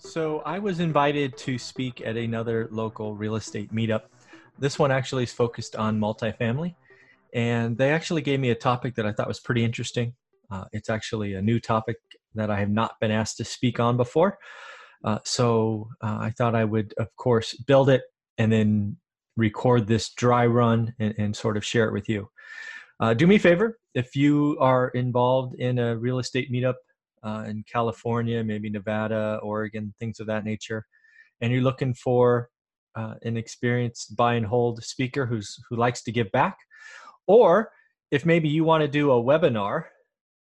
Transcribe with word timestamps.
So, 0.00 0.40
I 0.40 0.58
was 0.58 0.80
invited 0.80 1.36
to 1.38 1.58
speak 1.58 2.00
at 2.00 2.16
another 2.16 2.68
local 2.70 3.14
real 3.14 3.36
estate 3.36 3.70
meetup. 3.72 4.04
This 4.58 4.78
one 4.78 4.90
actually 4.90 5.24
is 5.24 5.32
focused 5.32 5.76
on 5.76 6.00
multifamily, 6.00 6.74
and 7.34 7.76
they 7.76 7.90
actually 7.90 8.22
gave 8.22 8.40
me 8.40 8.50
a 8.50 8.54
topic 8.54 8.94
that 8.94 9.04
I 9.04 9.12
thought 9.12 9.28
was 9.28 9.40
pretty 9.40 9.62
interesting. 9.62 10.14
Uh, 10.50 10.64
it's 10.72 10.88
actually 10.88 11.34
a 11.34 11.42
new 11.42 11.60
topic 11.60 11.96
that 12.34 12.50
I 12.50 12.58
have 12.58 12.70
not 12.70 12.98
been 12.98 13.10
asked 13.10 13.36
to 13.38 13.44
speak 13.44 13.78
on 13.78 13.98
before. 13.98 14.38
Uh, 15.04 15.18
so 15.24 15.88
uh, 16.02 16.16
I 16.18 16.30
thought 16.30 16.54
I 16.54 16.64
would, 16.64 16.94
of 16.98 17.14
course, 17.16 17.54
build 17.54 17.90
it 17.90 18.02
and 18.38 18.50
then 18.50 18.96
record 19.36 19.86
this 19.86 20.14
dry 20.14 20.46
run 20.46 20.94
and, 20.98 21.14
and 21.18 21.36
sort 21.36 21.56
of 21.58 21.64
share 21.64 21.86
it 21.86 21.92
with 21.92 22.08
you. 22.08 22.30
Uh, 23.00 23.12
do 23.12 23.26
me 23.26 23.36
a 23.36 23.38
favor 23.38 23.78
if 23.94 24.16
you 24.16 24.56
are 24.60 24.88
involved 24.88 25.54
in 25.54 25.78
a 25.78 25.96
real 25.96 26.18
estate 26.18 26.50
meetup 26.50 26.74
uh, 27.22 27.44
in 27.46 27.64
California, 27.70 28.42
maybe 28.42 28.70
Nevada, 28.70 29.40
Oregon, 29.42 29.94
things 29.98 30.20
of 30.20 30.26
that 30.26 30.44
nature, 30.44 30.86
and 31.40 31.52
you're 31.52 31.62
looking 31.62 31.94
for 31.94 32.48
uh, 32.96 33.14
an 33.22 33.36
experienced 33.36 34.16
buy 34.16 34.34
and 34.34 34.46
hold 34.46 34.82
speaker 34.82 35.26
who's 35.26 35.56
who 35.68 35.76
likes 35.76 36.02
to 36.02 36.12
give 36.12 36.30
back, 36.32 36.56
or 37.26 37.70
if 38.10 38.26
maybe 38.26 38.48
you 38.48 38.64
want 38.64 38.82
to 38.82 38.88
do 38.88 39.12
a 39.12 39.22
webinar 39.22 39.84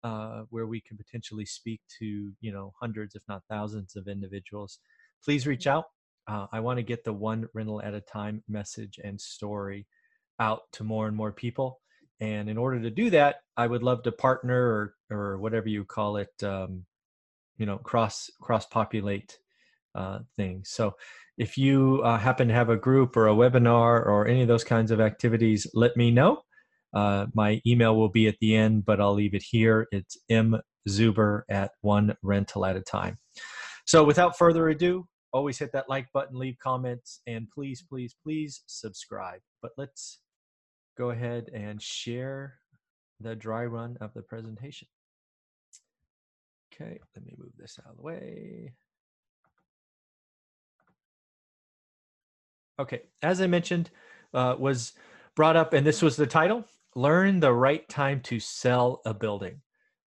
uh, 0.05 0.43
where 0.51 0.67
we 0.67 0.81
can 0.81 0.97
potentially 0.97 1.45
speak 1.45 1.81
to 1.99 2.33
you 2.41 2.53
know 2.53 2.73
hundreds 2.81 3.15
if 3.15 3.23
not 3.29 3.43
thousands 3.51 3.97
of 3.97 4.09
individuals 4.09 4.79
please 5.25 5.47
reach 5.47 5.67
out. 5.67 5.85
Uh, 6.29 6.47
i 6.53 6.61
want 6.61 6.77
to 6.79 6.83
get 6.83 7.05
the 7.05 7.13
one 7.13 7.49
rental 7.55 7.81
at 7.83 7.95
a 7.95 8.01
time 8.03 8.43
message 8.49 9.01
and 9.03 9.21
story 9.21 9.87
out 10.41 10.61
to 10.73 10.85
more 10.85 11.07
and 11.09 11.17
more 11.17 11.33
people 11.33 11.81
and 12.21 12.49
in 12.49 12.59
order 12.59 12.81
to 12.81 12.91
do 12.91 13.11
that 13.11 13.37
i 13.57 13.67
would 13.67 13.83
love 13.83 14.03
to 14.03 14.13
partner 14.13 14.61
or 14.61 14.95
or 15.11 15.39
whatever 15.39 15.69
you 15.69 15.85
call 15.85 16.17
it 16.17 16.33
um, 16.43 16.85
you 17.59 17.67
know 17.67 17.79
cross 17.79 18.31
cross 18.41 18.67
populate 18.67 19.39
uh, 19.95 20.19
things 20.37 20.71
so 20.71 20.95
if 21.39 21.57
you 21.57 22.01
uh, 22.05 22.19
happen 22.19 22.49
to 22.49 22.55
have 22.55 22.69
a 22.69 22.77
group 22.77 23.17
or 23.17 23.29
a 23.29 23.35
webinar 23.35 24.05
or 24.07 24.27
any 24.27 24.43
of 24.43 24.49
those 24.49 24.65
kinds 24.65 24.91
of 24.91 25.01
activities 25.01 25.67
let 25.75 25.97
me 25.97 26.11
know 26.11 26.43
uh, 26.95 27.27
my 27.35 27.61
email 27.67 27.97
will 27.97 28.09
be 28.09 28.29
at 28.29 28.39
the 28.41 28.57
end, 28.57 28.85
but 28.85 29.01
I'll 29.01 29.15
leave 29.15 29.35
it 29.35 29.43
here. 29.43 29.87
It's 29.93 30.17
mzuber 30.31 31.43
at 31.49 31.73
one 31.83 32.17
rental 32.23 32.65
at 32.65 32.77
a 32.77 32.81
time. 32.81 33.17
So 33.87 34.05
without 34.05 34.39
further 34.39 34.69
ado, 34.69 35.07
always 35.33 35.59
hit 35.59 35.73
that 35.73 35.89
like 35.89 36.07
button, 36.13 36.39
leave 36.39 36.59
comments, 36.59 37.21
and 37.27 37.49
please, 37.55 37.85
please, 37.89 38.15
please 38.23 38.63
subscribe. 38.67 39.41
But 39.63 39.73
let's 39.77 40.21
go 40.99 41.11
ahead 41.11 41.49
and 41.55 41.81
share 41.81 42.59
the 43.21 43.35
dry 43.35 43.65
run 43.65 43.97
of 44.01 44.13
the 44.15 44.23
presentation. 44.23 44.89
Okay, 46.75 46.99
let 47.15 47.25
me 47.25 47.35
move 47.39 47.53
this 47.57 47.79
out 47.81 47.93
of 47.93 47.97
the 47.97 48.03
way. 48.03 48.73
Okay, 52.81 53.03
as 53.23 53.41
I 53.41 53.47
mentioned, 53.47 53.91
uh, 54.35 54.57
was 54.59 54.93
brought 55.35 55.57
up, 55.57 55.73
and 55.73 55.87
this 55.87 56.03
was 56.03 56.17
the 56.17 56.27
title 56.27 56.65
learn 56.95 57.39
the 57.39 57.53
right 57.53 57.89
time 57.89 58.21
to 58.21 58.41
sell 58.41 59.01
a 59.05 59.15
building. 59.15 59.61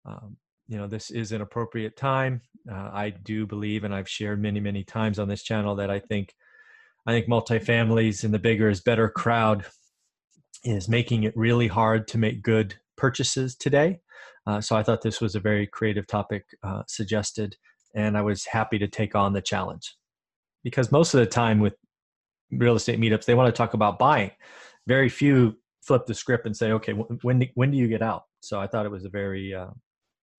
Um, 0.04 0.36
you 0.68 0.76
know, 0.76 0.86
this 0.86 1.10
is 1.10 1.32
an 1.32 1.40
appropriate 1.40 1.96
time. 1.96 2.42
Uh, 2.70 2.90
I 2.92 3.10
do 3.10 3.46
believe, 3.46 3.84
and 3.84 3.94
I've 3.94 4.08
shared 4.08 4.42
many, 4.42 4.60
many 4.60 4.84
times 4.84 5.18
on 5.18 5.26
this 5.28 5.42
channel 5.42 5.76
that 5.76 5.90
I 5.90 6.00
think, 6.00 6.34
I 7.06 7.12
think 7.12 7.28
multifamilies 7.28 8.24
and 8.24 8.34
the 8.34 8.38
bigger 8.38 8.68
is 8.68 8.82
better 8.82 9.08
crowd 9.08 9.64
is 10.64 10.88
making 10.88 11.24
it 11.24 11.36
really 11.36 11.68
hard 11.68 12.06
to 12.08 12.18
make 12.18 12.42
good 12.42 12.74
purchases 12.96 13.56
today. 13.56 14.00
Uh, 14.46 14.60
so 14.60 14.76
I 14.76 14.82
thought 14.82 15.02
this 15.02 15.20
was 15.20 15.34
a 15.34 15.40
very 15.40 15.66
creative 15.66 16.06
topic 16.06 16.44
uh, 16.62 16.82
suggested, 16.86 17.56
and 17.94 18.16
I 18.16 18.22
was 18.22 18.44
happy 18.44 18.78
to 18.78 18.88
take 18.88 19.14
on 19.14 19.32
the 19.32 19.42
challenge 19.42 19.94
because 20.64 20.92
most 20.92 21.14
of 21.14 21.20
the 21.20 21.26
time 21.26 21.60
with 21.60 21.74
real 22.50 22.74
estate 22.74 23.00
meetups, 23.00 23.24
they 23.24 23.34
want 23.34 23.52
to 23.52 23.56
talk 23.56 23.74
about 23.74 23.98
buying. 23.98 24.30
Very 24.86 25.08
few 25.08 25.56
flip 25.82 26.06
the 26.06 26.14
script 26.14 26.46
and 26.46 26.56
say, 26.56 26.72
okay, 26.72 26.92
when 26.92 27.48
when 27.54 27.70
do 27.70 27.76
you 27.76 27.88
get 27.88 28.02
out? 28.02 28.22
So 28.40 28.60
I 28.60 28.66
thought 28.66 28.86
it 28.86 28.90
was 28.90 29.04
a 29.04 29.10
very 29.10 29.54
uh, 29.54 29.70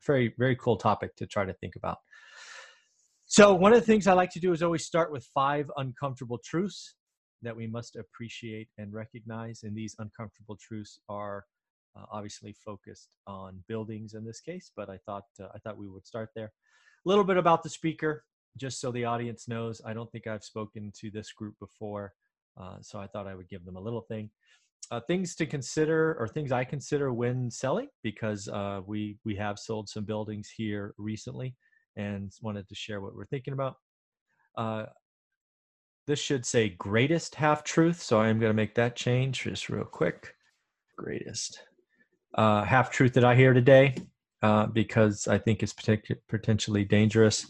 very 0.06 0.34
very 0.38 0.56
cool 0.56 0.78
topic 0.78 1.16
to 1.18 1.28
try 1.28 1.46
to 1.46 1.54
think 1.54 1.76
about. 1.76 1.98
So 3.26 3.54
one 3.54 3.74
of 3.74 3.80
the 3.80 3.86
things 3.86 4.06
I 4.06 4.14
like 4.14 4.32
to 4.32 4.40
do 4.40 4.52
is 4.52 4.62
always 4.62 4.86
start 4.86 5.12
with 5.12 5.28
five 5.34 5.72
uncomfortable 5.78 6.40
truths 6.44 6.96
that 7.44 7.56
we 7.56 7.68
must 7.68 7.96
appreciate 7.96 8.70
and 8.78 8.94
recognize, 8.94 9.64
and 9.64 9.76
these 9.76 9.96
uncomfortable 10.00 10.58
truths 10.60 11.00
are 11.10 11.46
uh, 11.96 12.06
obviously 12.12 12.54
focused 12.54 13.10
on 13.28 13.64
buildings 13.68 14.14
in 14.14 14.26
this 14.26 14.42
case. 14.42 14.72
But 14.76 14.90
I 14.90 14.98
thought 15.06 15.26
uh, 15.42 15.48
I 15.54 15.60
thought 15.60 15.78
we 15.78 15.90
would 15.90 16.06
start 16.06 16.30
there. 16.36 16.52
A 17.06 17.10
little 17.10 17.24
bit 17.24 17.38
about 17.38 17.64
the 17.64 17.70
speaker, 17.70 18.24
just 18.58 18.80
so 18.80 18.92
the 18.92 19.06
audience 19.06 19.48
knows. 19.48 19.82
I 19.86 19.94
don't 19.94 20.12
think 20.12 20.28
I've 20.28 20.44
spoken 20.44 20.92
to 21.00 21.12
this 21.12 21.32
group 21.32 21.56
before, 21.60 22.14
uh, 22.60 22.78
so 22.82 23.00
I 23.00 23.08
thought 23.08 23.28
I 23.28 23.36
would 23.36 23.50
give 23.50 23.66
them 23.66 23.76
a 23.76 23.82
little 23.82 24.02
thing 24.02 24.30
uh, 24.92 25.00
things 25.00 25.36
to 25.36 25.46
consider 25.46 26.16
or 26.20 26.28
things 26.28 26.52
I 26.52 26.64
consider 26.64 27.14
when 27.14 27.50
selling 27.50 27.88
because 28.04 28.48
uh, 28.48 28.82
we 28.86 29.18
we 29.26 29.36
have 29.36 29.58
sold 29.60 29.90
some 29.90 30.06
buildings 30.06 30.52
here 30.56 30.94
recently 30.98 31.56
and 31.96 32.32
wanted 32.42 32.68
to 32.70 32.76
share 32.76 33.02
what 33.02 33.16
we're 33.16 33.26
thinking 33.26 33.54
about. 33.54 33.76
This 36.06 36.20
should 36.20 36.46
say 36.46 36.70
greatest 36.70 37.36
half 37.36 37.64
truth, 37.64 38.02
so 38.02 38.20
I'm 38.20 38.40
going 38.40 38.50
to 38.50 38.56
make 38.56 38.76
that 38.76 38.96
change 38.96 39.44
just 39.44 39.70
real 39.70 39.86
quick. 39.86 40.36
Greatest 40.98 41.64
uh, 42.36 42.64
half 42.64 42.92
truth 42.92 43.14
that 43.14 43.24
I 43.24 43.36
hear 43.36 43.54
today 43.54 43.96
uh, 44.42 44.68
because 44.68 45.28
I 45.28 45.38
think 45.38 45.64
it's 45.64 45.74
potentially 46.28 46.84
dangerous 46.84 47.46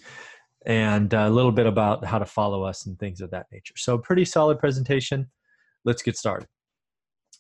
and 0.66 1.13
a 1.13 1.30
little 1.30 1.51
bit 1.51 1.66
about 1.66 2.06
how 2.06 2.19
to 2.19 2.25
follow 2.25 2.63
us 2.63 2.86
and 2.86 2.98
things 3.00 3.22
of 3.22 3.31
that 3.31 3.48
nature. 3.51 3.74
So, 3.75 3.98
pretty 3.98 4.25
solid 4.25 4.60
presentation. 4.60 5.30
Let's 5.83 6.04
get 6.04 6.16
started. 6.16 6.48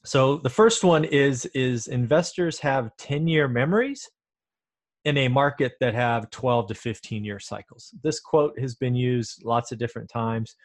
So 0.05 0.37
the 0.37 0.49
first 0.49 0.83
one 0.83 1.05
is 1.05 1.45
is 1.47 1.87
investors 1.87 2.59
have 2.59 2.95
10 2.97 3.27
year 3.27 3.47
memories 3.47 4.09
in 5.05 5.17
a 5.17 5.27
market 5.27 5.73
that 5.79 5.93
have 5.93 6.29
12 6.29 6.67
to 6.67 6.75
15 6.75 7.23
year 7.23 7.39
cycles. 7.39 7.93
This 8.03 8.19
quote 8.19 8.57
has 8.59 8.75
been 8.75 8.95
used 8.95 9.43
lots 9.45 9.71
of 9.71 9.79
different 9.79 10.09
times, 10.09 10.55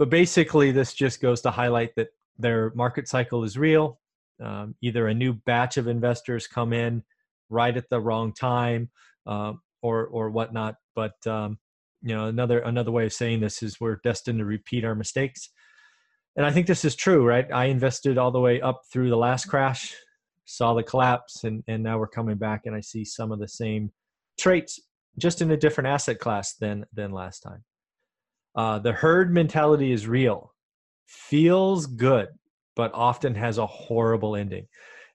but 0.00 0.10
basically 0.10 0.72
this 0.72 0.94
just 0.94 1.20
goes 1.20 1.40
to 1.42 1.52
highlight 1.52 1.94
that 1.94 2.08
their 2.38 2.72
market 2.74 3.06
cycle 3.06 3.44
is 3.44 3.56
real. 3.56 4.00
Um, 4.42 4.74
either 4.82 5.06
a 5.06 5.14
new 5.14 5.34
batch 5.34 5.76
of 5.76 5.86
investors 5.86 6.48
come 6.48 6.72
in 6.72 7.04
right 7.50 7.76
at 7.76 7.88
the 7.90 8.00
wrong 8.00 8.32
time 8.32 8.90
uh, 9.26 9.52
or 9.82 10.06
or 10.08 10.30
whatnot. 10.30 10.74
But 10.96 11.24
um, 11.26 11.58
you 12.02 12.16
know 12.16 12.26
another 12.26 12.58
another 12.58 12.90
way 12.90 13.06
of 13.06 13.12
saying 13.12 13.38
this 13.38 13.62
is 13.62 13.78
we're 13.80 14.00
destined 14.02 14.40
to 14.40 14.44
repeat 14.44 14.84
our 14.84 14.96
mistakes 14.96 15.50
and 16.36 16.46
I 16.46 16.52
think 16.52 16.66
this 16.66 16.84
is 16.84 16.94
true, 16.94 17.26
right? 17.26 17.50
I 17.52 17.66
invested 17.66 18.16
all 18.16 18.30
the 18.30 18.40
way 18.40 18.60
up 18.60 18.82
through 18.90 19.10
the 19.10 19.16
last 19.16 19.46
crash, 19.46 19.94
saw 20.44 20.74
the 20.74 20.82
collapse, 20.82 21.44
and, 21.44 21.62
and 21.66 21.82
now 21.82 21.98
we're 21.98 22.06
coming 22.06 22.36
back, 22.36 22.62
and 22.66 22.74
I 22.74 22.80
see 22.80 23.04
some 23.04 23.32
of 23.32 23.40
the 23.40 23.48
same 23.48 23.90
traits, 24.38 24.80
just 25.18 25.42
in 25.42 25.50
a 25.50 25.56
different 25.56 25.88
asset 25.88 26.18
class 26.18 26.54
than 26.54 26.86
than 26.92 27.12
last 27.12 27.40
time. 27.40 27.64
Uh, 28.54 28.78
the 28.78 28.92
herd 28.92 29.32
mentality 29.32 29.92
is 29.92 30.06
real, 30.06 30.52
feels 31.06 31.86
good, 31.86 32.28
but 32.76 32.92
often 32.94 33.34
has 33.34 33.58
a 33.58 33.66
horrible 33.66 34.36
ending. 34.36 34.66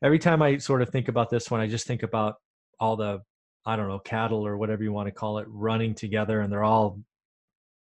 Every 0.03 0.19
time 0.19 0.41
I 0.41 0.57
sort 0.57 0.81
of 0.81 0.89
think 0.89 1.07
about 1.07 1.29
this 1.29 1.49
one, 1.51 1.59
I 1.59 1.67
just 1.67 1.87
think 1.87 2.03
about 2.03 2.35
all 2.79 2.95
the 2.95 3.21
I 3.65 3.75
don't 3.75 3.87
know 3.87 3.99
cattle 3.99 4.45
or 4.45 4.57
whatever 4.57 4.83
you 4.83 4.93
want 4.93 5.07
to 5.07 5.11
call 5.11 5.39
it 5.39 5.47
running 5.49 5.95
together, 5.95 6.41
and 6.41 6.51
they're 6.51 6.63
all, 6.63 6.99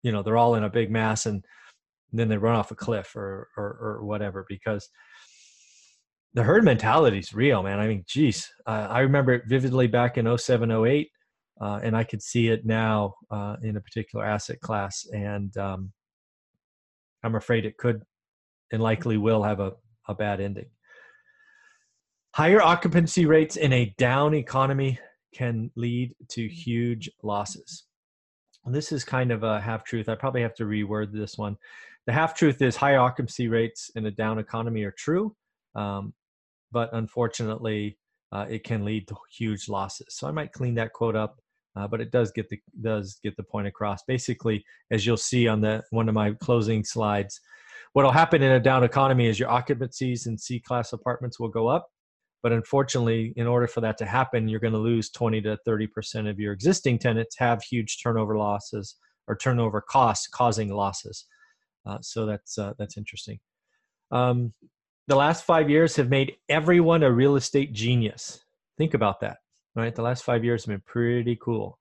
you 0.04 0.12
know, 0.12 0.24
they're 0.24 0.38
all 0.38 0.56
in 0.56 0.64
a 0.64 0.70
big 0.70 0.90
mass, 0.90 1.26
and 1.26 1.44
then 2.14 2.30
they 2.30 2.38
run 2.38 2.56
off 2.56 2.72
a 2.72 2.76
cliff 2.76 3.16
or 3.16 3.50
or, 3.58 3.78
or 3.82 4.06
whatever 4.06 4.46
because 4.48 4.90
the 6.34 6.44
herd 6.44 6.64
mentality 6.64 7.20
is 7.20 7.34
real, 7.34 7.64
man. 7.64 7.80
I 7.80 7.88
mean, 7.88 8.04
geez, 8.08 8.50
uh, 8.66 8.88
I 8.90 9.00
remember 9.00 9.34
it 9.34 9.44
vividly 9.48 9.88
back 9.88 10.18
in 10.18 10.38
07, 10.38 10.70
08, 10.70 11.10
uh, 11.62 11.80
and 11.84 11.96
I 11.96 12.04
could 12.04 12.22
see 12.22 12.50
it 12.50 12.66
now 12.66 13.16
uh, 13.32 13.56
in 13.64 13.78
a 13.78 13.82
particular 13.82 14.26
asset 14.26 14.60
class. 14.62 15.06
And 15.14 15.56
um, 15.58 15.92
I'm 17.24 17.36
afraid 17.36 17.66
it 17.66 17.78
could 17.78 18.02
and 18.72 18.82
likely 18.82 19.18
will 19.18 19.44
have 19.44 19.60
a, 19.60 19.74
a 20.08 20.16
bad 20.16 20.42
ending. 20.42 20.66
Higher 22.34 22.62
occupancy 22.62 23.26
rates 23.26 23.56
in 23.56 23.72
a 23.72 23.94
down 23.98 24.34
economy 24.34 25.00
can 25.34 25.72
lead 25.76 26.14
to 26.30 26.48
huge 26.48 27.10
losses. 27.24 27.86
And 28.66 28.74
this 28.74 28.92
is 28.92 29.04
kind 29.06 29.32
of 29.32 29.44
a 29.44 29.62
half 29.62 29.84
truth. 29.84 30.10
I 30.10 30.16
probably 30.16 30.42
have 30.42 30.56
to 30.56 30.66
reword 30.66 31.14
this 31.14 31.38
one. 31.38 31.56
The 32.08 32.14
half 32.14 32.36
truth 32.36 32.62
is 32.62 32.76
high 32.76 32.98
occupancy 32.98 33.48
rates 33.48 33.90
in 33.96 34.06
a 34.06 34.12
down 34.12 34.38
economy 34.38 34.84
are 34.84 34.94
true, 34.98 35.36
um, 35.76 36.14
but 36.72 36.90
unfortunately, 36.94 37.98
uh, 38.32 38.46
it 38.50 38.64
can 38.64 38.84
lead 38.84 39.08
to 39.08 39.16
huge 39.32 39.70
losses. 39.70 40.08
So 40.10 40.28
I 40.28 40.32
might 40.32 40.52
clean 40.52 40.76
that 40.76 40.94
quote 40.94 41.16
up, 41.16 41.40
uh, 41.76 41.88
but 41.88 42.02
it 42.02 42.12
does 42.12 42.32
get 42.32 42.50
the 42.50 42.60
does 42.82 43.20
get 43.24 43.36
the 43.38 43.44
point 43.44 43.68
across. 43.68 44.04
Basically, 44.08 44.64
as 44.92 45.06
you'll 45.06 45.18
see 45.18 45.48
on 45.48 45.62
the 45.62 45.84
one 45.92 46.08
of 46.08 46.16
my 46.16 46.32
closing 46.34 46.84
slides, 46.84 47.40
what 47.94 48.04
will 48.04 48.12
happen 48.12 48.42
in 48.42 48.52
a 48.52 48.60
down 48.60 48.84
economy 48.84 49.28
is 49.28 49.40
your 49.40 49.50
occupancies 49.50 50.28
in 50.28 50.38
C 50.38 50.60
class 50.60 50.94
apartments 50.94 51.40
will 51.40 51.50
go 51.50 51.68
up, 51.68 51.88
but 52.44 52.52
unfortunately, 52.52 53.34
in 53.36 53.48
order 53.48 53.68
for 53.68 53.82
that 53.82 53.98
to 54.00 54.06
happen, 54.06 54.48
you're 54.48 54.60
going 54.60 54.74
to 54.74 54.80
lose 54.80 55.10
20 55.10 55.42
to 55.42 55.58
30 55.66 55.88
percent 55.88 56.28
of 56.28 56.40
your 56.40 56.54
existing 56.54 57.00
tenants 57.00 57.36
have 57.38 57.64
huge 57.64 58.02
turnover 58.02 58.38
losses 58.38 58.96
or 59.28 59.36
turnover 59.36 59.82
costs 59.82 60.28
causing 60.28 60.70
losses. 60.74 61.26
Uh, 61.86 61.98
so 62.02 62.26
that's 62.26 62.58
uh, 62.58 62.74
that's 62.78 62.98
interesting. 62.98 63.40
Um, 64.12 64.54
the 65.08 65.16
last 65.16 65.44
five 65.44 65.70
years 65.70 65.96
have 65.98 66.10
made 66.10 66.34
everyone 66.50 67.04
a 67.04 67.12
real 67.12 67.36
estate 67.36 67.74
genius. 67.74 68.44
Think 68.78 68.94
about 68.94 69.20
that, 69.22 69.38
right? 69.76 69.94
The 69.94 70.02
last 70.02 70.24
five 70.24 70.44
years 70.44 70.66
have 70.66 70.74
been 70.74 70.84
pretty 70.86 71.38
cool. 71.42 71.78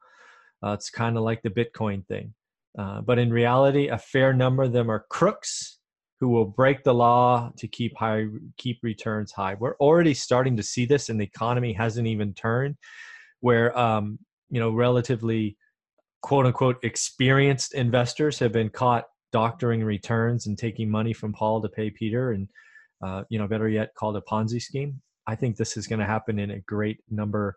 Uh, 0.64 0.72
it's 0.72 0.90
kind 0.90 1.16
of 1.16 1.22
like 1.22 1.42
the 1.42 1.50
Bitcoin 1.50 2.06
thing, 2.06 2.34
uh, 2.78 3.00
but 3.02 3.18
in 3.18 3.32
reality, 3.32 3.88
a 3.88 3.98
fair 3.98 4.32
number 4.32 4.62
of 4.62 4.72
them 4.72 4.90
are 4.90 5.04
crooks 5.10 5.78
who 6.20 6.28
will 6.28 6.46
break 6.46 6.82
the 6.84 6.94
law 6.94 7.50
to 7.58 7.68
keep 7.68 7.96
high 7.96 8.26
keep 8.56 8.78
returns 8.82 9.30
high. 9.32 9.54
We're 9.54 9.76
already 9.76 10.14
starting 10.14 10.56
to 10.56 10.62
see 10.62 10.86
this, 10.86 11.08
and 11.08 11.20
the 11.20 11.24
economy 11.24 11.72
hasn't 11.72 12.06
even 12.06 12.32
turned. 12.34 12.76
Where 13.40 13.76
um, 13.78 14.18
you 14.50 14.58
know 14.58 14.70
relatively 14.70 15.56
quote 16.22 16.46
unquote 16.46 16.82
experienced 16.82 17.74
investors 17.74 18.38
have 18.38 18.52
been 18.52 18.70
caught 18.70 19.04
doctoring 19.32 19.84
returns 19.84 20.46
and 20.46 20.56
taking 20.56 20.88
money 20.88 21.12
from 21.12 21.32
Paul 21.32 21.60
to 21.60 21.68
pay 21.68 21.90
Peter, 21.90 22.32
and 22.32 22.48
uh, 23.04 23.24
you 23.28 23.38
know, 23.38 23.46
better 23.46 23.68
yet, 23.68 23.94
called 23.94 24.16
a 24.16 24.22
Ponzi 24.22 24.62
scheme. 24.62 25.00
I 25.26 25.34
think 25.34 25.56
this 25.56 25.76
is 25.76 25.86
going 25.86 25.98
to 25.98 26.06
happen 26.06 26.38
in 26.38 26.52
a 26.52 26.60
great 26.60 27.00
number 27.10 27.56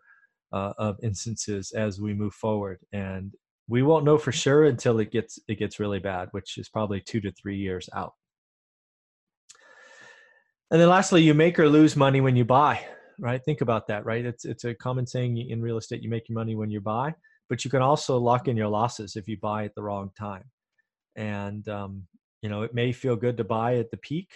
uh, 0.52 0.72
of 0.78 0.96
instances 1.02 1.72
as 1.72 2.00
we 2.00 2.14
move 2.14 2.34
forward, 2.34 2.78
and 2.92 3.34
we 3.68 3.82
won't 3.82 4.04
know 4.04 4.18
for 4.18 4.32
sure 4.32 4.64
until 4.64 4.98
it 4.98 5.10
gets 5.10 5.38
it 5.48 5.58
gets 5.58 5.80
really 5.80 5.98
bad, 5.98 6.28
which 6.32 6.58
is 6.58 6.68
probably 6.68 7.00
two 7.00 7.20
to 7.20 7.32
three 7.32 7.56
years 7.56 7.88
out. 7.94 8.14
And 10.70 10.80
then 10.80 10.88
lastly, 10.88 11.22
you 11.22 11.34
make 11.34 11.58
or 11.58 11.68
lose 11.68 11.96
money 11.96 12.20
when 12.20 12.36
you 12.36 12.44
buy, 12.44 12.84
right? 13.18 13.42
Think 13.42 13.62
about 13.62 13.86
that, 13.88 14.04
right? 14.04 14.24
It's 14.24 14.44
it's 14.44 14.64
a 14.64 14.74
common 14.74 15.06
saying 15.06 15.38
in 15.38 15.62
real 15.62 15.78
estate: 15.78 16.02
you 16.02 16.10
make 16.10 16.28
your 16.28 16.38
money 16.38 16.54
when 16.54 16.70
you 16.70 16.80
buy, 16.80 17.14
but 17.48 17.64
you 17.64 17.70
can 17.70 17.82
also 17.82 18.18
lock 18.18 18.48
in 18.48 18.56
your 18.56 18.68
losses 18.68 19.16
if 19.16 19.28
you 19.28 19.38
buy 19.40 19.64
at 19.64 19.74
the 19.74 19.82
wrong 19.82 20.10
time 20.18 20.44
and 21.18 21.68
um, 21.68 22.04
you 22.40 22.48
know 22.48 22.62
it 22.62 22.72
may 22.72 22.92
feel 22.92 23.16
good 23.16 23.36
to 23.36 23.44
buy 23.44 23.76
at 23.76 23.90
the 23.90 23.96
peak 23.98 24.30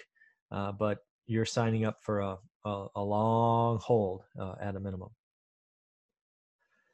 uh, 0.50 0.72
but 0.72 0.98
you're 1.26 1.46
signing 1.46 1.86
up 1.86 1.96
for 2.02 2.20
a, 2.20 2.36
a, 2.66 2.86
a 2.96 3.02
long 3.02 3.78
hold 3.78 4.22
uh, 4.38 4.54
at 4.60 4.76
a 4.76 4.80
minimum 4.80 5.08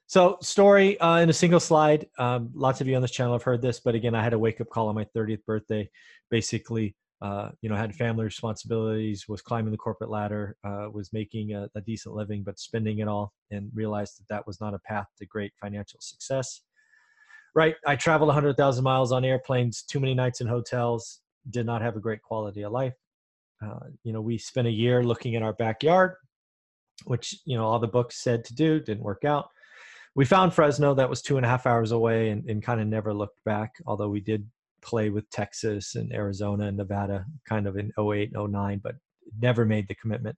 so 0.09 0.37
story 0.43 0.99
uh, 0.99 1.19
in 1.19 1.31
a 1.31 1.33
single 1.33 1.61
slide 1.61 2.07
um, 2.19 2.51
lots 2.55 2.81
of 2.81 2.89
you 2.89 2.97
on 2.97 3.03
this 3.03 3.13
channel 3.13 3.33
have 3.33 3.43
heard 3.43 3.63
this 3.63 3.79
but 3.79 3.95
again 3.95 4.15
i 4.15 4.23
had 4.23 4.33
a 4.33 4.39
wake 4.39 4.61
up 4.61 4.69
call 4.69 4.89
on 4.89 4.95
my 4.95 5.07
30th 5.17 5.45
birthday 5.45 5.89
basically 6.31 6.97
uh, 7.23 7.51
you 7.63 7.69
know 7.69 7.77
had 7.77 7.95
family 7.95 8.25
responsibilities 8.25 9.27
was 9.29 9.41
climbing 9.41 9.71
the 9.71 9.79
corporate 9.79 10.11
ladder 10.11 10.57
uh, 10.65 10.89
was 10.93 11.13
making 11.13 11.55
a, 11.55 11.69
a 11.77 11.81
decent 11.83 12.15
living 12.15 12.43
but 12.43 12.59
spending 12.59 12.99
it 12.99 13.07
all 13.09 13.33
and 13.53 13.71
realized 13.73 14.19
that 14.19 14.29
that 14.29 14.47
was 14.47 14.61
not 14.61 14.75
a 14.75 14.79
path 14.81 15.07
to 15.17 15.25
great 15.27 15.53
financial 15.61 16.01
success 16.01 16.63
right? 17.55 17.75
I 17.87 17.97
traveled 17.97 18.29
100,000 18.29 18.85
miles 18.85 19.11
on 19.11 19.25
airplanes, 19.25 19.83
too 19.83 19.99
many 19.99 20.15
nights 20.15 20.41
in 20.41 20.47
hotels, 20.47 21.21
did 21.51 21.67
not 21.67 21.83
have 21.83 21.97
a 21.97 22.01
great 22.01 22.23
quality 22.23 22.63
of 22.63 22.71
life. 22.71 22.95
Uh, 23.61 23.89
you 24.05 24.13
know, 24.13 24.21
we 24.21 24.39
spent 24.39 24.69
a 24.69 24.71
year 24.71 25.03
looking 25.03 25.35
at 25.35 25.43
our 25.43 25.55
backyard, 25.55 26.15
which, 27.07 27.41
you 27.45 27.57
know, 27.57 27.65
all 27.65 27.81
the 27.81 27.89
books 27.89 28.23
said 28.23 28.45
to 28.45 28.55
do, 28.55 28.79
didn't 28.79 29.03
work 29.03 29.25
out. 29.25 29.49
We 30.19 30.25
found 30.25 30.53
Fresno 30.53 30.95
that 30.95 31.09
was 31.09 31.23
two 31.23 31.37
and 31.37 31.47
a 31.47 31.49
half 31.49 31.65
hours 31.65 31.93
away 31.93 32.31
and, 32.31 32.45
and 32.51 32.61
kind 32.61 32.81
of 32.81 32.89
never 32.89 33.15
looked 33.15 33.45
back, 33.45 33.77
although 33.87 34.09
we 34.09 34.19
did 34.19 34.51
play 34.81 35.11
with 35.11 35.31
Texas 35.31 35.95
and 35.95 36.13
Arizona 36.13 36.67
and 36.67 36.77
Nevada 36.77 37.25
kind 37.49 37.69
of 37.69 37.77
in 37.77 37.93
08, 37.97 38.33
09, 38.33 38.81
but 38.83 38.97
never 39.41 39.65
made 39.65 39.87
the 39.87 39.95
commitment. 39.95 40.37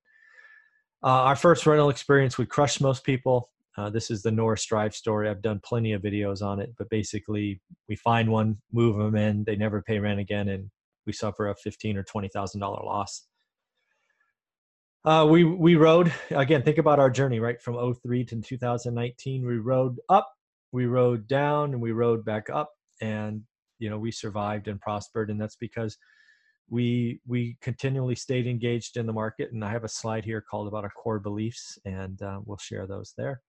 Uh, 1.03 1.25
our 1.25 1.35
first 1.35 1.67
rental 1.67 1.89
experience 1.89 2.37
would 2.37 2.51
crush 2.51 2.79
most 2.79 3.05
people. 3.05 3.49
Uh, 3.79 3.89
this 3.89 4.11
is 4.11 4.21
the 4.21 4.31
Norris 4.31 4.67
Drive 4.67 4.95
story. 4.95 5.31
I've 5.31 5.41
done 5.41 5.63
plenty 5.65 5.95
of 5.95 6.03
videos 6.03 6.43
on 6.43 6.61
it, 6.61 6.75
but 6.77 6.91
basically, 6.91 7.63
we 7.89 7.97
find 7.97 8.31
one, 8.31 8.59
move 8.75 8.99
them 8.99 9.17
in, 9.17 9.45
they 9.45 9.57
never 9.57 9.81
pay 9.81 9.99
rent 9.99 10.21
again, 10.21 10.51
and 10.51 10.71
we 11.07 11.15
suffer 11.15 11.49
a 11.49 11.55
fifteen 11.55 11.97
or 11.97 12.03
twenty 12.03 12.29
thousand 12.29 12.61
dollar 12.61 12.85
loss. 12.85 13.23
Uh, 15.05 15.27
we 15.29 15.45
we 15.45 15.77
rode 15.77 16.13
again. 16.31 16.63
Think 16.63 16.79
about 16.79 16.99
our 16.99 17.11
journey, 17.11 17.41
right, 17.41 17.61
from 17.61 17.95
03 18.03 18.25
to 18.27 18.41
2019. 18.41 19.47
We 19.47 19.57
rode 19.57 19.97
up, 20.11 20.31
we 20.73 20.87
rode 20.87 21.27
down, 21.27 21.73
and 21.73 21.81
we 21.81 21.93
rode 21.93 22.25
back 22.25 22.51
up, 22.51 22.71
and 23.01 23.43
you 23.79 23.89
know 23.89 23.99
we 23.99 24.13
survived 24.13 24.69
and 24.69 24.81
prospered, 24.81 25.31
and 25.31 25.41
that's 25.41 25.57
because 25.57 25.97
we 26.69 27.21
we 27.27 27.57
continually 27.63 28.15
stayed 28.15 28.47
engaged 28.47 28.99
in 28.99 29.07
the 29.07 29.13
market. 29.13 29.53
And 29.53 29.65
I 29.65 29.71
have 29.71 29.85
a 29.85 29.89
slide 29.89 30.25
here 30.25 30.43
called 30.43 30.69
about 30.69 30.85
our 30.85 30.91
core 30.91 31.19
beliefs, 31.19 31.79
and 31.87 32.21
uh, 32.21 32.41
we'll 32.45 32.59
share 32.59 32.87
those 32.87 33.15
there. 33.17 33.41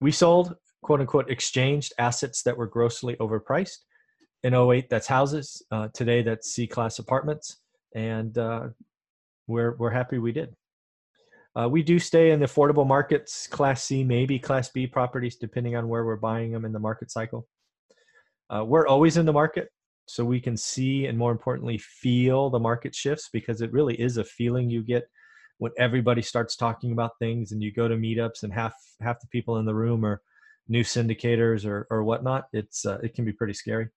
We 0.00 0.10
sold, 0.10 0.56
quote 0.82 1.00
unquote, 1.00 1.30
exchanged 1.30 1.92
assets 1.98 2.42
that 2.42 2.56
were 2.56 2.66
grossly 2.66 3.14
overpriced. 3.16 3.78
In 4.42 4.54
08, 4.54 4.90
that's 4.90 5.06
houses. 5.06 5.62
Uh, 5.70 5.88
today, 5.94 6.20
that's 6.20 6.52
C 6.52 6.66
class 6.66 6.98
apartments. 6.98 7.60
And 7.94 8.36
uh, 8.36 8.68
we're, 9.46 9.74
we're 9.76 9.90
happy 9.90 10.18
we 10.18 10.32
did. 10.32 10.54
Uh, 11.56 11.68
we 11.68 11.82
do 11.82 11.98
stay 11.98 12.32
in 12.32 12.40
the 12.40 12.46
affordable 12.46 12.86
markets, 12.86 13.46
Class 13.46 13.84
C, 13.84 14.02
maybe 14.02 14.38
Class 14.38 14.70
B 14.70 14.86
properties, 14.86 15.36
depending 15.36 15.76
on 15.76 15.88
where 15.88 16.04
we're 16.04 16.16
buying 16.16 16.52
them 16.52 16.64
in 16.64 16.72
the 16.72 16.80
market 16.80 17.10
cycle. 17.10 17.46
Uh, 18.50 18.64
we're 18.64 18.86
always 18.86 19.16
in 19.16 19.24
the 19.24 19.32
market, 19.32 19.68
so 20.06 20.24
we 20.24 20.40
can 20.40 20.56
see 20.56 21.06
and 21.06 21.16
more 21.16 21.32
importantly, 21.32 21.78
feel 21.78 22.50
the 22.50 22.58
market 22.58 22.94
shifts 22.94 23.30
because 23.32 23.60
it 23.60 23.72
really 23.72 23.94
is 23.94 24.16
a 24.16 24.24
feeling 24.24 24.68
you 24.68 24.82
get 24.82 25.04
when 25.58 25.72
everybody 25.78 26.22
starts 26.22 26.56
talking 26.56 26.92
about 26.92 27.18
things 27.18 27.52
and 27.52 27.62
you 27.62 27.72
go 27.72 27.88
to 27.88 27.96
meetups 27.96 28.42
and 28.42 28.52
half 28.52 28.74
half 29.00 29.20
the 29.20 29.26
people 29.28 29.58
in 29.58 29.64
the 29.64 29.74
room 29.74 30.04
are 30.04 30.20
new 30.68 30.82
syndicators 30.82 31.66
or 31.66 31.86
or 31.90 32.02
whatnot 32.04 32.44
it's 32.52 32.84
uh, 32.86 32.98
it 33.02 33.14
can 33.14 33.24
be 33.24 33.32
pretty 33.32 33.52
scary 33.52 33.88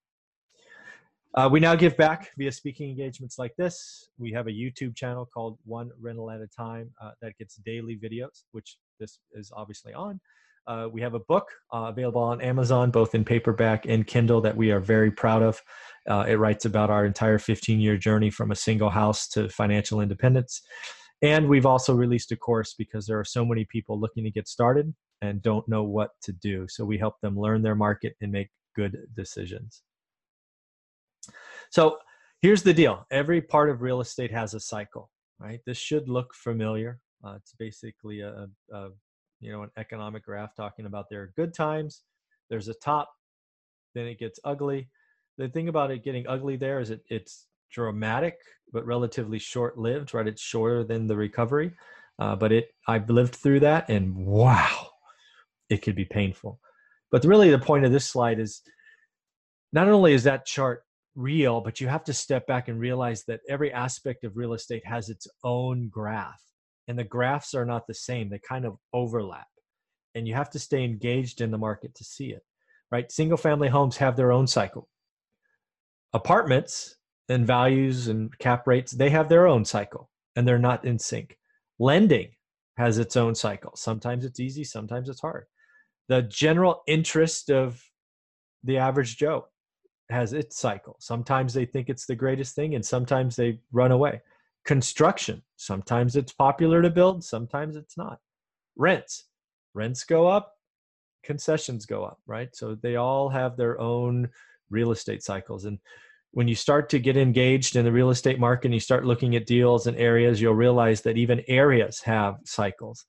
uh, 1.34 1.48
we 1.50 1.60
now 1.60 1.74
give 1.74 1.96
back 1.96 2.30
via 2.38 2.50
speaking 2.50 2.90
engagements 2.90 3.38
like 3.38 3.54
this 3.56 4.08
we 4.18 4.32
have 4.32 4.46
a 4.46 4.50
youtube 4.50 4.94
channel 4.96 5.28
called 5.32 5.58
one 5.64 5.90
rental 6.00 6.30
at 6.30 6.40
a 6.40 6.46
time 6.46 6.90
uh, 7.02 7.10
that 7.20 7.36
gets 7.38 7.56
daily 7.56 7.98
videos 8.02 8.44
which 8.52 8.78
this 8.98 9.18
is 9.34 9.52
obviously 9.54 9.92
on 9.92 10.20
uh, 10.68 10.86
we 10.92 11.00
have 11.00 11.14
a 11.14 11.20
book 11.20 11.48
uh, 11.72 11.86
available 11.88 12.20
on 12.20 12.42
Amazon, 12.42 12.90
both 12.90 13.14
in 13.14 13.24
paperback 13.24 13.86
and 13.86 14.06
Kindle, 14.06 14.42
that 14.42 14.54
we 14.54 14.70
are 14.70 14.80
very 14.80 15.10
proud 15.10 15.42
of. 15.42 15.62
Uh, 16.06 16.26
it 16.28 16.34
writes 16.34 16.66
about 16.66 16.90
our 16.90 17.06
entire 17.06 17.38
15 17.38 17.80
year 17.80 17.96
journey 17.96 18.28
from 18.28 18.50
a 18.50 18.54
single 18.54 18.90
house 18.90 19.26
to 19.28 19.48
financial 19.48 20.02
independence. 20.02 20.60
And 21.22 21.48
we've 21.48 21.64
also 21.66 21.94
released 21.94 22.32
a 22.32 22.36
course 22.36 22.74
because 22.76 23.06
there 23.06 23.18
are 23.18 23.24
so 23.24 23.46
many 23.46 23.64
people 23.64 23.98
looking 23.98 24.24
to 24.24 24.30
get 24.30 24.46
started 24.46 24.94
and 25.22 25.42
don't 25.42 25.66
know 25.68 25.82
what 25.82 26.10
to 26.22 26.32
do. 26.32 26.66
So 26.68 26.84
we 26.84 26.98
help 26.98 27.14
them 27.22 27.38
learn 27.38 27.62
their 27.62 27.74
market 27.74 28.14
and 28.20 28.30
make 28.30 28.50
good 28.76 28.96
decisions. 29.16 29.82
So 31.70 31.98
here's 32.42 32.62
the 32.62 32.74
deal. 32.74 33.06
Every 33.10 33.40
part 33.40 33.70
of 33.70 33.82
real 33.82 34.00
estate 34.00 34.30
has 34.32 34.54
a 34.54 34.60
cycle 34.60 35.10
right? 35.38 35.60
This 35.66 35.78
should 35.78 36.08
look 36.08 36.34
familiar. 36.34 37.00
Uh, 37.24 37.34
it's 37.36 37.52
basically 37.58 38.20
a, 38.20 38.48
a 38.72 38.88
you 39.40 39.52
know 39.52 39.62
an 39.62 39.70
economic 39.76 40.24
graph 40.24 40.54
talking 40.54 40.86
about 40.86 41.06
there 41.08 41.22
are 41.22 41.32
good 41.36 41.54
times 41.54 42.02
there's 42.50 42.68
a 42.68 42.74
top 42.74 43.10
then 43.94 44.06
it 44.06 44.18
gets 44.18 44.38
ugly. 44.44 44.88
The 45.38 45.48
thing 45.48 45.68
about 45.68 45.90
it 45.90 46.04
getting 46.04 46.26
ugly 46.26 46.56
there 46.56 46.80
is 46.80 46.90
it, 46.90 47.02
it's 47.08 47.46
dramatic 47.72 48.38
but 48.72 48.86
relatively 48.86 49.38
short 49.38 49.78
lived 49.78 50.14
right? 50.14 50.26
It's 50.26 50.42
shorter 50.42 50.84
than 50.84 51.06
the 51.06 51.16
recovery. 51.16 51.72
Uh, 52.20 52.34
but 52.34 52.50
it 52.50 52.70
i've 52.88 53.08
lived 53.08 53.36
through 53.36 53.60
that 53.60 53.88
and 53.88 54.16
wow 54.16 54.88
it 55.70 55.82
could 55.82 55.94
be 55.94 56.04
painful. 56.04 56.58
But 57.10 57.24
really 57.24 57.50
the 57.50 57.58
point 57.58 57.84
of 57.84 57.92
this 57.92 58.06
slide 58.06 58.40
is 58.40 58.62
not 59.72 59.88
only 59.88 60.14
is 60.14 60.24
that 60.24 60.46
chart 60.46 60.82
real 61.18 61.60
but 61.60 61.80
you 61.80 61.88
have 61.88 62.04
to 62.04 62.12
step 62.12 62.46
back 62.46 62.68
and 62.68 62.78
realize 62.78 63.24
that 63.24 63.40
every 63.48 63.72
aspect 63.72 64.24
of 64.24 64.36
real 64.36 64.54
estate 64.54 64.86
has 64.86 65.08
its 65.08 65.26
own 65.42 65.88
graph 65.88 66.40
and 66.86 66.98
the 66.98 67.04
graphs 67.04 67.54
are 67.54 67.66
not 67.66 67.86
the 67.86 67.94
same 67.94 68.28
they 68.28 68.40
kind 68.48 68.64
of 68.64 68.76
overlap 68.92 69.48
and 70.14 70.28
you 70.28 70.34
have 70.34 70.48
to 70.48 70.58
stay 70.58 70.84
engaged 70.84 71.40
in 71.40 71.50
the 71.50 71.58
market 71.58 71.94
to 71.94 72.04
see 72.04 72.28
it 72.28 72.42
right? 72.90 73.10
Single 73.10 73.38
family 73.38 73.68
homes 73.68 73.96
have 73.98 74.16
their 74.16 74.32
own 74.32 74.46
cycle. 74.46 74.88
Apartments 76.12 76.96
and 77.28 77.46
values 77.46 78.08
and 78.08 78.36
cap 78.38 78.66
rates 78.66 78.92
they 78.92 79.10
have 79.10 79.28
their 79.28 79.46
own 79.46 79.64
cycle 79.64 80.08
and 80.36 80.48
they're 80.48 80.58
not 80.58 80.84
in 80.84 80.98
sync. 80.98 81.36
Lending 81.78 82.30
has 82.78 82.98
its 82.98 83.16
own 83.16 83.34
cycle. 83.34 83.72
Sometimes 83.76 84.24
it's 84.24 84.40
easy 84.40 84.64
sometimes 84.64 85.08
it's 85.08 85.20
hard. 85.20 85.44
The 86.08 86.22
general 86.22 86.82
interest 86.86 87.50
of 87.50 87.82
the 88.64 88.78
average 88.78 89.18
joe 89.18 89.46
has 90.10 90.32
its 90.32 90.58
cycle. 90.58 90.96
Sometimes 91.00 91.52
they 91.52 91.64
think 91.64 91.88
it's 91.88 92.06
the 92.06 92.14
greatest 92.14 92.54
thing 92.54 92.74
and 92.74 92.84
sometimes 92.84 93.36
they 93.36 93.60
run 93.72 93.92
away. 93.92 94.20
Construction 94.64 95.42
sometimes 95.56 96.16
it's 96.16 96.32
popular 96.32 96.82
to 96.82 96.90
build 96.90 97.24
sometimes 97.24 97.76
it's 97.76 97.96
not. 97.96 98.18
Rents 98.76 99.24
rents 99.74 100.04
go 100.04 100.26
up 100.26 100.54
concessions 101.24 101.84
go 101.84 102.04
up 102.04 102.18
right? 102.26 102.54
So 102.54 102.74
they 102.74 102.96
all 102.96 103.28
have 103.28 103.56
their 103.56 103.80
own 103.80 104.28
real 104.70 104.92
estate 104.92 105.22
cycles. 105.22 105.64
And 105.64 105.78
when 106.32 106.48
you 106.48 106.54
start 106.54 106.90
to 106.90 106.98
get 106.98 107.16
engaged 107.16 107.76
in 107.76 107.84
the 107.84 107.92
real 107.92 108.10
estate 108.10 108.38
market 108.38 108.66
and 108.66 108.74
you 108.74 108.80
start 108.80 109.04
looking 109.04 109.36
at 109.36 109.46
deals 109.46 109.86
and 109.86 109.96
areas 109.96 110.40
you'll 110.40 110.54
realize 110.54 111.02
that 111.02 111.16
even 111.16 111.42
areas 111.48 112.00
have 112.00 112.36
cycles. 112.44 113.04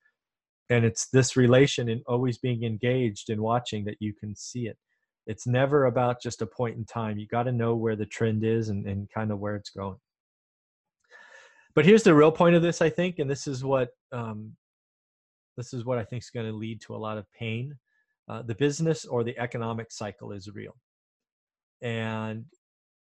And 0.69 0.85
it's 0.85 1.07
this 1.09 1.35
relation 1.35 1.89
and 1.89 2.01
always 2.07 2.37
being 2.37 2.63
engaged 2.63 3.29
and 3.29 3.41
watching 3.41 3.85
that 3.85 3.97
you 3.99 4.13
can 4.13 4.35
see 4.35 4.67
it 4.67 4.77
it's 5.29 5.45
never 5.45 5.85
about 5.85 6.19
just 6.19 6.41
a 6.41 6.47
point 6.47 6.75
in 6.75 6.85
time. 6.85 7.19
You 7.19 7.27
got 7.27 7.43
to 7.43 7.51
know 7.51 7.75
where 7.75 7.95
the 7.95 8.07
trend 8.07 8.43
is 8.43 8.69
and, 8.69 8.87
and 8.87 9.07
kind 9.11 9.31
of 9.31 9.37
where 9.37 9.55
it's 9.55 9.69
going. 9.69 9.99
But 11.75 11.85
here's 11.85 12.01
the 12.01 12.15
real 12.15 12.31
point 12.31 12.55
of 12.55 12.63
this 12.63 12.81
i 12.81 12.89
think 12.89 13.19
and 13.19 13.29
this 13.29 13.45
is 13.45 13.63
what 13.63 13.89
um, 14.11 14.53
this 15.55 15.71
is 15.71 15.85
what 15.85 15.99
i 15.99 16.03
think 16.03 16.23
is 16.23 16.31
going 16.31 16.47
to 16.47 16.51
lead 16.51 16.81
to 16.81 16.95
a 16.95 16.97
lot 16.97 17.19
of 17.19 17.31
pain. 17.31 17.75
Uh, 18.27 18.41
the 18.41 18.55
business 18.55 19.05
or 19.05 19.23
the 19.23 19.37
economic 19.37 19.91
cycle 19.91 20.31
is 20.31 20.49
real. 20.49 20.75
And 21.83 22.45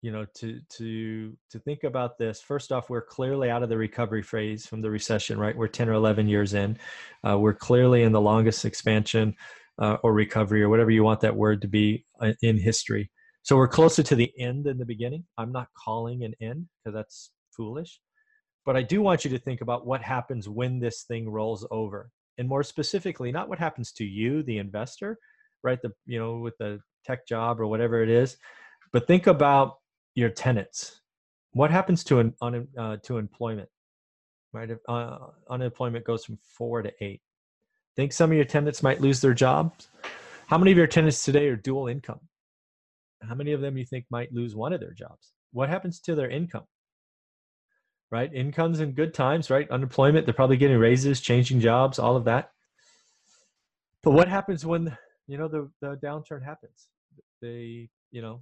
you 0.02 0.10
know 0.10 0.26
to 0.34 0.60
to 0.78 1.36
to 1.50 1.58
think 1.60 1.84
about 1.84 2.16
this 2.16 2.40
first 2.40 2.72
off 2.72 2.88
we're 2.88 3.02
clearly 3.02 3.50
out 3.50 3.62
of 3.62 3.68
the 3.68 3.76
recovery 3.76 4.22
phase 4.22 4.66
from 4.66 4.80
the 4.80 4.90
recession 4.90 5.38
right? 5.38 5.56
We're 5.56 5.68
10 5.68 5.88
or 5.88 5.92
11 5.92 6.26
years 6.26 6.54
in. 6.54 6.76
Uh, 7.26 7.38
we're 7.38 7.54
clearly 7.54 8.02
in 8.02 8.10
the 8.10 8.20
longest 8.20 8.64
expansion 8.64 9.36
uh, 9.80 9.96
or 10.02 10.12
recovery 10.12 10.62
or 10.62 10.68
whatever 10.68 10.90
you 10.90 11.02
want 11.02 11.20
that 11.20 11.34
word 11.34 11.60
to 11.62 11.68
be 11.68 12.04
uh, 12.20 12.32
in 12.42 12.58
history 12.58 13.10
so 13.42 13.56
we're 13.56 13.68
closer 13.68 14.02
to 14.02 14.14
the 14.14 14.32
end 14.38 14.64
than 14.64 14.78
the 14.78 14.84
beginning 14.84 15.24
i'm 15.38 15.52
not 15.52 15.68
calling 15.76 16.24
an 16.24 16.34
end 16.40 16.66
because 16.84 16.94
that's 16.94 17.30
foolish 17.56 18.00
but 18.66 18.76
I 18.76 18.82
do 18.82 19.00
want 19.02 19.24
you 19.24 19.30
to 19.30 19.38
think 19.38 19.62
about 19.62 19.86
what 19.86 20.02
happens 20.02 20.48
when 20.48 20.78
this 20.78 21.04
thing 21.04 21.28
rolls 21.28 21.66
over. 21.70 22.10
And 22.38 22.48
more 22.48 22.62
specifically, 22.62 23.32
not 23.32 23.48
what 23.48 23.58
happens 23.58 23.92
to 23.92 24.04
you, 24.04 24.42
the 24.42 24.58
investor, 24.58 25.18
right? 25.62 25.80
The, 25.82 25.92
you 26.06 26.18
know, 26.18 26.38
with 26.38 26.56
the 26.58 26.80
tech 27.04 27.26
job 27.26 27.60
or 27.60 27.66
whatever 27.66 28.02
it 28.02 28.08
is, 28.08 28.36
but 28.92 29.06
think 29.06 29.26
about 29.26 29.76
your 30.14 30.30
tenants. 30.30 31.00
What 31.52 31.70
happens 31.70 32.04
to 32.04 32.20
an 32.20 32.34
un, 32.40 32.68
uh, 32.78 32.98
to 33.04 33.18
employment, 33.18 33.68
right? 34.52 34.70
If 34.70 34.78
uh, 34.88 35.18
unemployment 35.50 36.04
goes 36.04 36.24
from 36.24 36.38
four 36.56 36.82
to 36.82 36.92
eight, 37.00 37.20
think 37.96 38.12
some 38.12 38.30
of 38.30 38.36
your 38.36 38.44
tenants 38.44 38.82
might 38.82 39.00
lose 39.00 39.20
their 39.20 39.34
jobs. 39.34 39.88
How 40.46 40.58
many 40.58 40.70
of 40.70 40.78
your 40.78 40.86
tenants 40.86 41.24
today 41.24 41.48
are 41.48 41.56
dual 41.56 41.88
income? 41.88 42.20
How 43.26 43.34
many 43.34 43.52
of 43.52 43.60
them 43.60 43.76
you 43.76 43.84
think 43.84 44.06
might 44.10 44.32
lose 44.32 44.56
one 44.56 44.72
of 44.72 44.80
their 44.80 44.92
jobs? 44.92 45.32
What 45.52 45.68
happens 45.68 46.00
to 46.00 46.14
their 46.14 46.30
income? 46.30 46.64
right? 48.10 48.32
Incomes 48.34 48.80
in 48.80 48.92
good 48.92 49.14
times, 49.14 49.50
right? 49.50 49.70
Unemployment, 49.70 50.26
they're 50.26 50.34
probably 50.34 50.56
getting 50.56 50.78
raises, 50.78 51.20
changing 51.20 51.60
jobs, 51.60 51.98
all 51.98 52.16
of 52.16 52.24
that. 52.24 52.50
But 54.02 54.12
what 54.12 54.28
happens 54.28 54.66
when, 54.66 54.96
you 55.28 55.38
know, 55.38 55.48
the, 55.48 55.70
the 55.80 55.96
downturn 56.02 56.44
happens? 56.44 56.88
They, 57.40 57.88
you 58.10 58.22
know, 58.22 58.40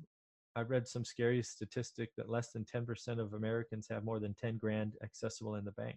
I 0.57 0.63
read 0.63 0.89
some 0.89 1.05
scary 1.05 1.43
statistic 1.43 2.11
that 2.17 2.31
less 2.31 2.53
than 2.53 2.65
10% 2.65 3.21
of 3.21 3.35
Americans 3.35 3.87
have 3.91 4.05
more 4.05 4.19
than 4.19 4.35
10 4.41 4.59
grand 4.59 4.95
accessible 5.03 5.57
in 5.57 5.65
the 5.65 5.73
bank. 5.73 5.97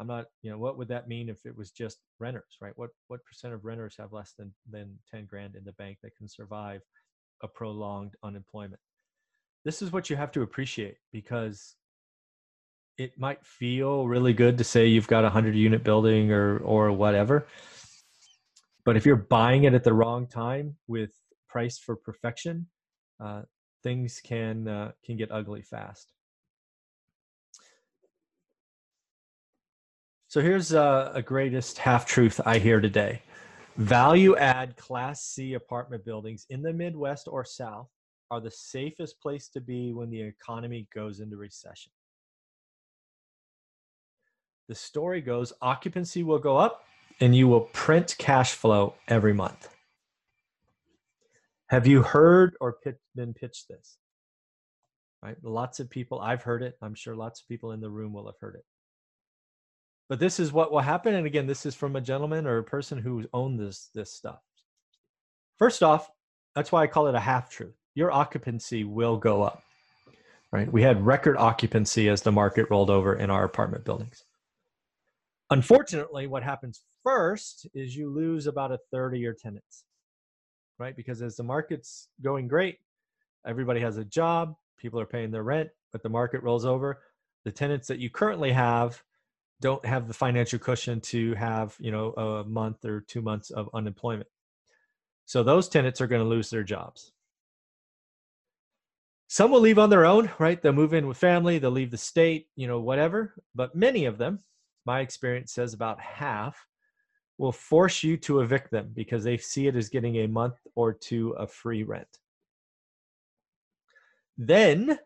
I'm 0.00 0.06
not, 0.06 0.26
you 0.42 0.50
know, 0.50 0.58
what 0.58 0.76
would 0.76 0.88
that 0.88 1.08
mean 1.08 1.28
if 1.28 1.46
it 1.46 1.56
was 1.56 1.70
just 1.70 1.98
renters, 2.18 2.56
right? 2.60 2.72
What 2.76 2.90
what 3.08 3.24
percent 3.24 3.54
of 3.54 3.64
renters 3.64 3.94
have 3.98 4.12
less 4.12 4.34
than 4.38 4.52
than 4.70 4.98
10 5.10 5.26
grand 5.26 5.54
in 5.54 5.64
the 5.64 5.72
bank 5.72 5.98
that 6.02 6.16
can 6.16 6.28
survive 6.28 6.82
a 7.42 7.48
prolonged 7.48 8.14
unemployment? 8.22 8.80
This 9.64 9.82
is 9.82 9.92
what 9.92 10.10
you 10.10 10.16
have 10.16 10.32
to 10.32 10.42
appreciate 10.42 10.96
because 11.12 11.76
it 12.98 13.18
might 13.18 13.44
feel 13.44 14.06
really 14.06 14.32
good 14.32 14.58
to 14.58 14.64
say 14.64 14.86
you've 14.86 15.08
got 15.08 15.24
a 15.24 15.30
hundred 15.30 15.54
unit 15.54 15.82
building 15.82 16.30
or 16.32 16.58
or 16.58 16.92
whatever 16.92 17.46
but 18.84 18.96
if 18.96 19.06
you're 19.06 19.16
buying 19.16 19.64
it 19.64 19.74
at 19.74 19.84
the 19.84 19.92
wrong 19.92 20.26
time 20.26 20.76
with 20.86 21.10
price 21.48 21.78
for 21.78 21.96
perfection 21.96 22.66
uh, 23.20 23.42
things 23.82 24.20
can 24.22 24.68
uh, 24.68 24.92
can 25.04 25.16
get 25.16 25.30
ugly 25.32 25.62
fast 25.62 26.13
so 30.34 30.40
here's 30.40 30.72
a, 30.72 31.12
a 31.14 31.22
greatest 31.22 31.78
half 31.78 32.04
truth 32.04 32.40
i 32.44 32.58
hear 32.58 32.80
today 32.80 33.22
value 33.76 34.36
add 34.36 34.76
class 34.76 35.22
c 35.22 35.54
apartment 35.54 36.04
buildings 36.04 36.44
in 36.50 36.60
the 36.60 36.72
midwest 36.72 37.28
or 37.30 37.44
south 37.44 37.86
are 38.32 38.40
the 38.40 38.50
safest 38.50 39.20
place 39.20 39.48
to 39.48 39.60
be 39.60 39.92
when 39.92 40.10
the 40.10 40.20
economy 40.20 40.88
goes 40.92 41.20
into 41.20 41.36
recession 41.36 41.92
the 44.66 44.74
story 44.74 45.20
goes 45.20 45.52
occupancy 45.62 46.24
will 46.24 46.40
go 46.40 46.56
up 46.56 46.84
and 47.20 47.36
you 47.36 47.46
will 47.46 47.60
print 47.60 48.16
cash 48.18 48.54
flow 48.54 48.94
every 49.08 49.32
month. 49.32 49.68
Have 51.68 51.86
you 51.86 52.02
heard 52.02 52.56
or 52.60 52.76
been 53.14 53.34
pitched 53.34 53.68
this? 53.68 53.98
Right? 55.22 55.36
Lots 55.42 55.78
of 55.80 55.88
people, 55.88 56.20
I've 56.20 56.42
heard 56.42 56.62
it. 56.62 56.76
I'm 56.82 56.94
sure 56.94 57.14
lots 57.14 57.40
of 57.40 57.48
people 57.48 57.72
in 57.72 57.80
the 57.80 57.88
room 57.88 58.12
will 58.12 58.26
have 58.26 58.34
heard 58.40 58.56
it. 58.56 58.64
But 60.08 60.20
this 60.20 60.38
is 60.38 60.52
what 60.52 60.70
will 60.70 60.80
happen. 60.80 61.14
And 61.14 61.26
again, 61.26 61.46
this 61.46 61.64
is 61.64 61.74
from 61.74 61.96
a 61.96 62.00
gentleman 62.00 62.46
or 62.46 62.58
a 62.58 62.64
person 62.64 62.98
who 62.98 63.24
owned 63.32 63.58
this, 63.58 63.90
this 63.94 64.12
stuff. 64.12 64.40
First 65.58 65.82
off, 65.82 66.10
that's 66.54 66.70
why 66.70 66.82
I 66.82 66.86
call 66.86 67.06
it 67.06 67.14
a 67.14 67.20
half 67.20 67.50
truth. 67.50 67.74
Your 67.94 68.12
occupancy 68.12 68.84
will 68.84 69.16
go 69.16 69.42
up. 69.42 69.62
Right? 70.52 70.70
We 70.70 70.82
had 70.82 71.04
record 71.04 71.36
occupancy 71.36 72.08
as 72.08 72.22
the 72.22 72.30
market 72.30 72.68
rolled 72.70 72.90
over 72.90 73.14
in 73.14 73.30
our 73.30 73.44
apartment 73.44 73.84
buildings. 73.84 74.24
Unfortunately, 75.50 76.26
what 76.26 76.42
happens 76.42 76.84
first 77.02 77.66
is 77.74 77.96
you 77.96 78.08
lose 78.08 78.46
about 78.46 78.72
a 78.72 78.78
third 78.90 79.14
of 79.14 79.20
your 79.20 79.34
tenants, 79.34 79.84
right? 80.78 80.96
Because 80.96 81.22
as 81.22 81.36
the 81.36 81.42
market's 81.42 82.08
going 82.22 82.48
great, 82.48 82.78
everybody 83.46 83.80
has 83.80 83.96
a 83.96 84.04
job, 84.04 84.54
people 84.78 85.00
are 85.00 85.06
paying 85.06 85.30
their 85.30 85.42
rent, 85.42 85.70
but 85.92 86.02
the 86.02 86.08
market 86.08 86.42
rolls 86.42 86.64
over. 86.64 87.02
The 87.44 87.52
tenants 87.52 87.88
that 87.88 87.98
you 87.98 88.10
currently 88.10 88.52
have 88.52 89.02
don't 89.60 89.84
have 89.84 90.08
the 90.08 90.14
financial 90.14 90.58
cushion 90.58 91.00
to 91.00 91.34
have, 91.34 91.74
you 91.78 91.90
know, 91.90 92.12
a 92.12 92.44
month 92.44 92.84
or 92.84 93.00
two 93.00 93.22
months 93.22 93.50
of 93.50 93.70
unemployment. 93.74 94.28
So 95.26 95.42
those 95.42 95.68
tenants 95.68 96.00
are 96.00 96.06
going 96.06 96.22
to 96.22 96.28
lose 96.28 96.50
their 96.50 96.62
jobs. 96.62 97.12
Some 99.28 99.50
will 99.50 99.60
leave 99.60 99.78
on 99.78 99.90
their 99.90 100.04
own, 100.04 100.30
right? 100.38 100.60
They'll 100.60 100.72
move 100.72 100.94
in 100.94 101.08
with 101.08 101.16
family, 101.16 101.58
they'll 101.58 101.70
leave 101.70 101.90
the 101.90 101.96
state, 101.96 102.48
you 102.56 102.66
know, 102.66 102.80
whatever. 102.80 103.34
But 103.54 103.74
many 103.74 104.04
of 104.04 104.18
them, 104.18 104.40
my 104.84 105.00
experience 105.00 105.52
says 105.52 105.72
about 105.72 106.00
half 106.00 106.66
will 107.38 107.52
force 107.52 108.02
you 108.02 108.16
to 108.18 108.40
evict 108.40 108.70
them 108.70 108.90
because 108.94 109.24
they 109.24 109.36
see 109.38 109.66
it 109.66 109.76
as 109.76 109.88
getting 109.88 110.16
a 110.16 110.28
month 110.28 110.58
or 110.74 110.92
two 110.92 111.36
of 111.36 111.50
free 111.50 111.82
rent. 111.82 112.18
Then 114.36 114.98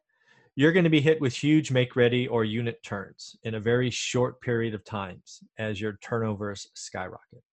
you're 0.58 0.72
going 0.72 0.82
to 0.82 0.90
be 0.90 1.00
hit 1.00 1.20
with 1.20 1.32
huge 1.32 1.70
make 1.70 1.94
ready 1.94 2.26
or 2.26 2.44
unit 2.44 2.82
turns 2.82 3.36
in 3.44 3.54
a 3.54 3.60
very 3.60 3.90
short 3.90 4.40
period 4.40 4.74
of 4.74 4.84
times 4.84 5.38
as 5.56 5.80
your 5.80 6.00
turnovers 6.02 6.66
skyrocket. 6.74 7.44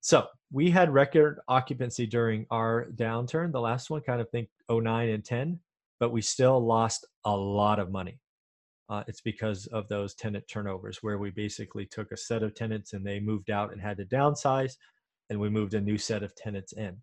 So 0.00 0.28
we 0.50 0.70
had 0.70 0.94
record 0.94 1.40
occupancy 1.46 2.06
during 2.06 2.46
our 2.50 2.86
downturn. 2.94 3.52
The 3.52 3.60
last 3.60 3.90
one, 3.90 4.00
kind 4.00 4.22
of 4.22 4.30
think 4.30 4.48
09 4.70 5.10
and 5.10 5.22
10. 5.22 5.60
but 6.00 6.10
we 6.10 6.22
still 6.22 6.58
lost 6.58 7.06
a 7.26 7.36
lot 7.36 7.80
of 7.80 7.92
money. 7.92 8.18
Uh, 8.88 9.04
it's 9.06 9.20
because 9.20 9.66
of 9.66 9.86
those 9.88 10.14
tenant 10.14 10.48
turnovers 10.48 11.02
where 11.02 11.18
we 11.18 11.28
basically 11.28 11.84
took 11.84 12.12
a 12.12 12.16
set 12.16 12.42
of 12.42 12.54
tenants 12.54 12.94
and 12.94 13.04
they 13.04 13.20
moved 13.20 13.50
out 13.50 13.72
and 13.72 13.80
had 13.82 13.98
to 13.98 14.06
downsize 14.06 14.76
and 15.28 15.38
we 15.38 15.50
moved 15.50 15.74
a 15.74 15.80
new 15.82 15.98
set 15.98 16.22
of 16.22 16.34
tenants 16.34 16.72
in. 16.72 16.96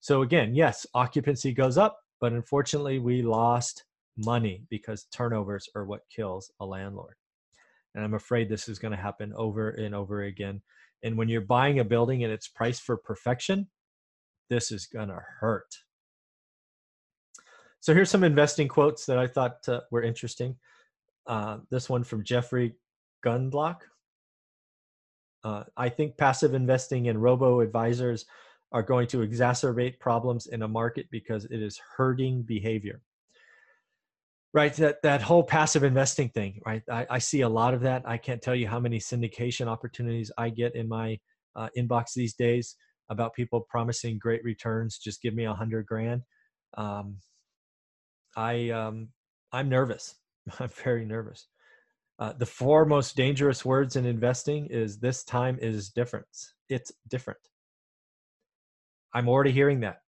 So 0.00 0.20
again, 0.20 0.54
yes, 0.54 0.84
occupancy 0.92 1.54
goes 1.54 1.78
up, 1.78 1.98
but 2.20 2.32
unfortunately 2.32 2.98
we 2.98 3.22
lost 3.22 3.84
money 4.16 4.64
because 4.70 5.06
turnovers 5.12 5.68
are 5.74 5.84
what 5.84 6.00
kills 6.14 6.50
a 6.60 6.66
landlord. 6.66 7.14
And 7.94 8.04
I'm 8.04 8.14
afraid 8.14 8.48
this 8.48 8.68
is 8.68 8.78
going 8.78 8.92
to 8.92 9.02
happen 9.02 9.32
over 9.36 9.70
and 9.70 9.94
over 9.94 10.22
again. 10.22 10.62
And 11.02 11.16
when 11.16 11.28
you're 11.28 11.40
buying 11.40 11.78
a 11.78 11.84
building 11.84 12.24
and 12.24 12.32
it's 12.32 12.48
priced 12.48 12.82
for 12.82 12.96
perfection, 12.96 13.68
this 14.50 14.72
is 14.72 14.86
going 14.86 15.08
to 15.08 15.20
hurt. 15.40 15.74
So 17.80 17.94
here's 17.94 18.10
some 18.10 18.24
investing 18.24 18.68
quotes 18.68 19.06
that 19.06 19.18
I 19.18 19.26
thought 19.26 19.68
uh, 19.68 19.80
were 19.90 20.02
interesting. 20.02 20.56
Uh, 21.26 21.58
this 21.70 21.88
one 21.88 22.02
from 22.02 22.24
Jeffrey 22.24 22.74
Gundlach. 23.24 23.78
Uh, 25.44 25.62
I 25.76 25.88
think 25.88 26.16
passive 26.16 26.54
investing 26.54 27.08
and 27.08 27.22
robo 27.22 27.60
advisors 27.60 28.26
are 28.72 28.82
going 28.82 29.06
to 29.08 29.18
exacerbate 29.18 29.98
problems 29.98 30.46
in 30.46 30.62
a 30.62 30.68
market 30.68 31.06
because 31.10 31.44
it 31.46 31.62
is 31.62 31.80
hurting 31.96 32.42
behavior. 32.42 33.00
Right, 34.54 34.72
that 34.74 35.02
that 35.02 35.20
whole 35.20 35.44
passive 35.44 35.84
investing 35.84 36.30
thing, 36.30 36.60
right? 36.64 36.82
I, 36.90 37.06
I 37.10 37.18
see 37.18 37.42
a 37.42 37.48
lot 37.48 37.74
of 37.74 37.82
that. 37.82 38.02
I 38.06 38.16
can't 38.16 38.40
tell 38.40 38.54
you 38.54 38.66
how 38.66 38.80
many 38.80 38.98
syndication 38.98 39.66
opportunities 39.66 40.32
I 40.38 40.48
get 40.48 40.74
in 40.74 40.88
my 40.88 41.18
uh, 41.54 41.68
inbox 41.76 42.14
these 42.14 42.34
days 42.34 42.74
about 43.10 43.34
people 43.34 43.66
promising 43.68 44.18
great 44.18 44.42
returns. 44.44 44.98
Just 44.98 45.20
give 45.20 45.34
me 45.34 45.44
a 45.44 45.52
hundred 45.52 45.86
grand. 45.86 46.22
Um, 46.78 47.18
I 48.36 48.70
um, 48.70 49.08
I'm 49.52 49.68
nervous. 49.68 50.14
I'm 50.60 50.68
very 50.68 51.04
nervous. 51.04 51.46
Uh, 52.18 52.32
the 52.32 52.46
four 52.46 52.84
most 52.84 53.16
dangerous 53.16 53.64
words 53.64 53.96
in 53.96 54.04
investing 54.04 54.66
is 54.66 54.98
this 54.98 55.24
time 55.24 55.58
is 55.60 55.90
different. 55.90 56.26
It's 56.68 56.90
different. 57.08 57.38
I'm 59.12 59.28
already 59.28 59.52
hearing 59.52 59.80
that. 59.80 60.02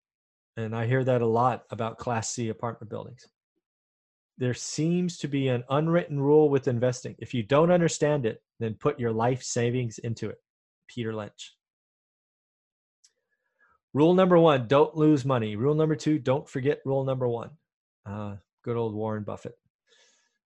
And 0.56 0.74
I 0.74 0.86
hear 0.86 1.04
that 1.04 1.22
a 1.22 1.26
lot 1.26 1.64
about 1.70 1.98
Class 1.98 2.30
C 2.30 2.48
apartment 2.48 2.90
buildings. 2.90 3.26
There 4.38 4.54
seems 4.54 5.18
to 5.18 5.28
be 5.28 5.48
an 5.48 5.64
unwritten 5.70 6.18
rule 6.18 6.48
with 6.48 6.68
investing. 6.68 7.14
If 7.18 7.34
you 7.34 7.42
don't 7.42 7.70
understand 7.70 8.26
it, 8.26 8.42
then 8.58 8.74
put 8.74 8.98
your 8.98 9.12
life 9.12 9.42
savings 9.42 9.98
into 9.98 10.28
it. 10.28 10.38
Peter 10.88 11.14
Lynch. 11.14 11.54
Rule 13.92 14.14
number 14.14 14.38
one 14.38 14.66
don't 14.66 14.96
lose 14.96 15.24
money. 15.24 15.56
Rule 15.56 15.74
number 15.74 15.96
two 15.96 16.18
don't 16.18 16.48
forget 16.48 16.80
rule 16.84 17.04
number 17.04 17.28
one. 17.28 17.50
Uh, 18.06 18.36
good 18.62 18.76
old 18.76 18.94
Warren 18.94 19.24
Buffett 19.24 19.56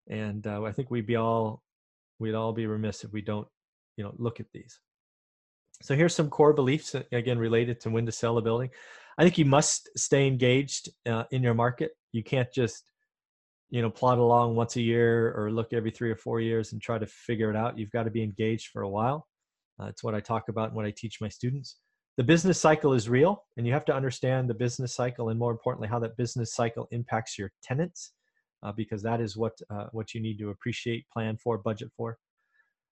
and 0.08 0.46
uh, 0.46 0.62
I 0.62 0.72
think 0.72 0.90
we'd 0.90 1.06
be 1.06 1.16
all 1.16 1.62
we'd 2.18 2.34
all 2.34 2.52
be 2.52 2.66
remiss 2.66 3.04
if 3.04 3.12
we 3.12 3.22
don't 3.22 3.48
you 3.96 4.04
know 4.04 4.12
look 4.16 4.40
at 4.40 4.50
these. 4.52 4.80
So 5.82 5.94
here's 5.94 6.14
some 6.14 6.30
core 6.30 6.52
beliefs 6.52 6.94
uh, 6.94 7.02
again 7.12 7.38
related 7.38 7.80
to 7.80 7.90
when 7.90 8.06
to 8.06 8.12
sell 8.12 8.38
a 8.38 8.42
building. 8.42 8.70
I 9.18 9.22
think 9.22 9.38
you 9.38 9.44
must 9.44 9.88
stay 9.96 10.26
engaged 10.26 10.90
uh, 11.06 11.24
in 11.30 11.42
your 11.42 11.54
market. 11.54 11.92
You 12.12 12.22
can't 12.22 12.52
just 12.52 12.90
you 13.70 13.82
know 13.82 13.90
plod 13.90 14.18
along 14.18 14.56
once 14.56 14.76
a 14.76 14.82
year 14.82 15.34
or 15.36 15.50
look 15.50 15.72
every 15.72 15.90
three 15.90 16.10
or 16.10 16.16
four 16.16 16.40
years 16.40 16.72
and 16.72 16.80
try 16.80 16.98
to 16.98 17.06
figure 17.06 17.50
it 17.50 17.56
out. 17.56 17.78
You've 17.78 17.90
got 17.90 18.04
to 18.04 18.10
be 18.10 18.22
engaged 18.22 18.68
for 18.68 18.82
a 18.82 18.88
while. 18.88 19.26
Uh, 19.80 19.86
it's 19.86 20.04
what 20.04 20.14
I 20.14 20.20
talk 20.20 20.48
about 20.48 20.68
and 20.68 20.76
what 20.76 20.86
I 20.86 20.92
teach 20.96 21.20
my 21.20 21.28
students. 21.28 21.76
The 22.16 22.22
business 22.22 22.60
cycle 22.60 22.92
is 22.92 23.08
real, 23.08 23.42
and 23.56 23.66
you 23.66 23.72
have 23.72 23.84
to 23.86 23.94
understand 23.94 24.48
the 24.48 24.54
business 24.54 24.94
cycle, 24.94 25.30
and 25.30 25.38
more 25.38 25.50
importantly, 25.50 25.88
how 25.88 25.98
that 25.98 26.16
business 26.16 26.54
cycle 26.54 26.86
impacts 26.92 27.36
your 27.36 27.50
tenants 27.60 28.12
uh, 28.62 28.72
because 28.72 29.02
that 29.02 29.20
is 29.20 29.36
what 29.36 29.52
uh, 29.70 29.86
what 29.92 30.14
you 30.14 30.20
need 30.20 30.38
to 30.38 30.50
appreciate, 30.50 31.08
plan 31.10 31.36
for, 31.36 31.58
budget 31.58 31.90
for. 31.96 32.18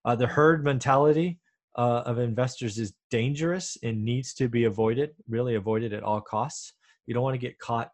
Uh, 0.04 0.16
the 0.16 0.26
herd 0.26 0.64
mentality 0.64 1.38
uh, 1.76 2.02
of 2.04 2.18
investors 2.18 2.78
is 2.78 2.92
dangerous 3.10 3.76
and 3.82 4.04
needs 4.04 4.34
to 4.34 4.48
be 4.48 4.64
avoided, 4.64 5.10
really 5.28 5.54
avoided 5.54 5.92
at 5.92 6.02
all 6.02 6.20
costs. 6.20 6.74
You 7.06 7.14
don't 7.14 7.22
want 7.22 7.34
to 7.34 7.46
get 7.46 7.58
caught 7.58 7.90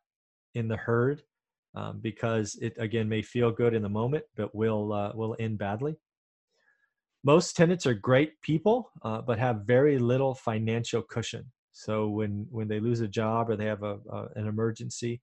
in 0.54 0.68
the 0.68 0.76
herd 0.76 1.22
um, 1.74 2.00
because 2.00 2.56
it 2.60 2.74
again 2.78 3.08
may 3.08 3.22
feel 3.22 3.50
good 3.50 3.74
in 3.74 3.82
the 3.82 3.88
moment, 3.88 4.24
but 4.36 4.54
will 4.54 4.92
uh, 4.92 5.12
will 5.14 5.36
end 5.38 5.58
badly. 5.58 5.96
Most 7.24 7.56
tenants 7.56 7.86
are 7.86 7.94
great 7.94 8.40
people, 8.42 8.90
uh, 9.02 9.20
but 9.22 9.38
have 9.38 9.66
very 9.66 9.98
little 9.98 10.34
financial 10.34 11.02
cushion. 11.02 11.44
So 11.72 12.08
when 12.08 12.46
when 12.50 12.68
they 12.68 12.80
lose 12.80 13.00
a 13.00 13.08
job 13.08 13.50
or 13.50 13.56
they 13.56 13.66
have 13.66 13.82
a, 13.82 13.98
a 14.10 14.28
an 14.34 14.46
emergency, 14.48 15.20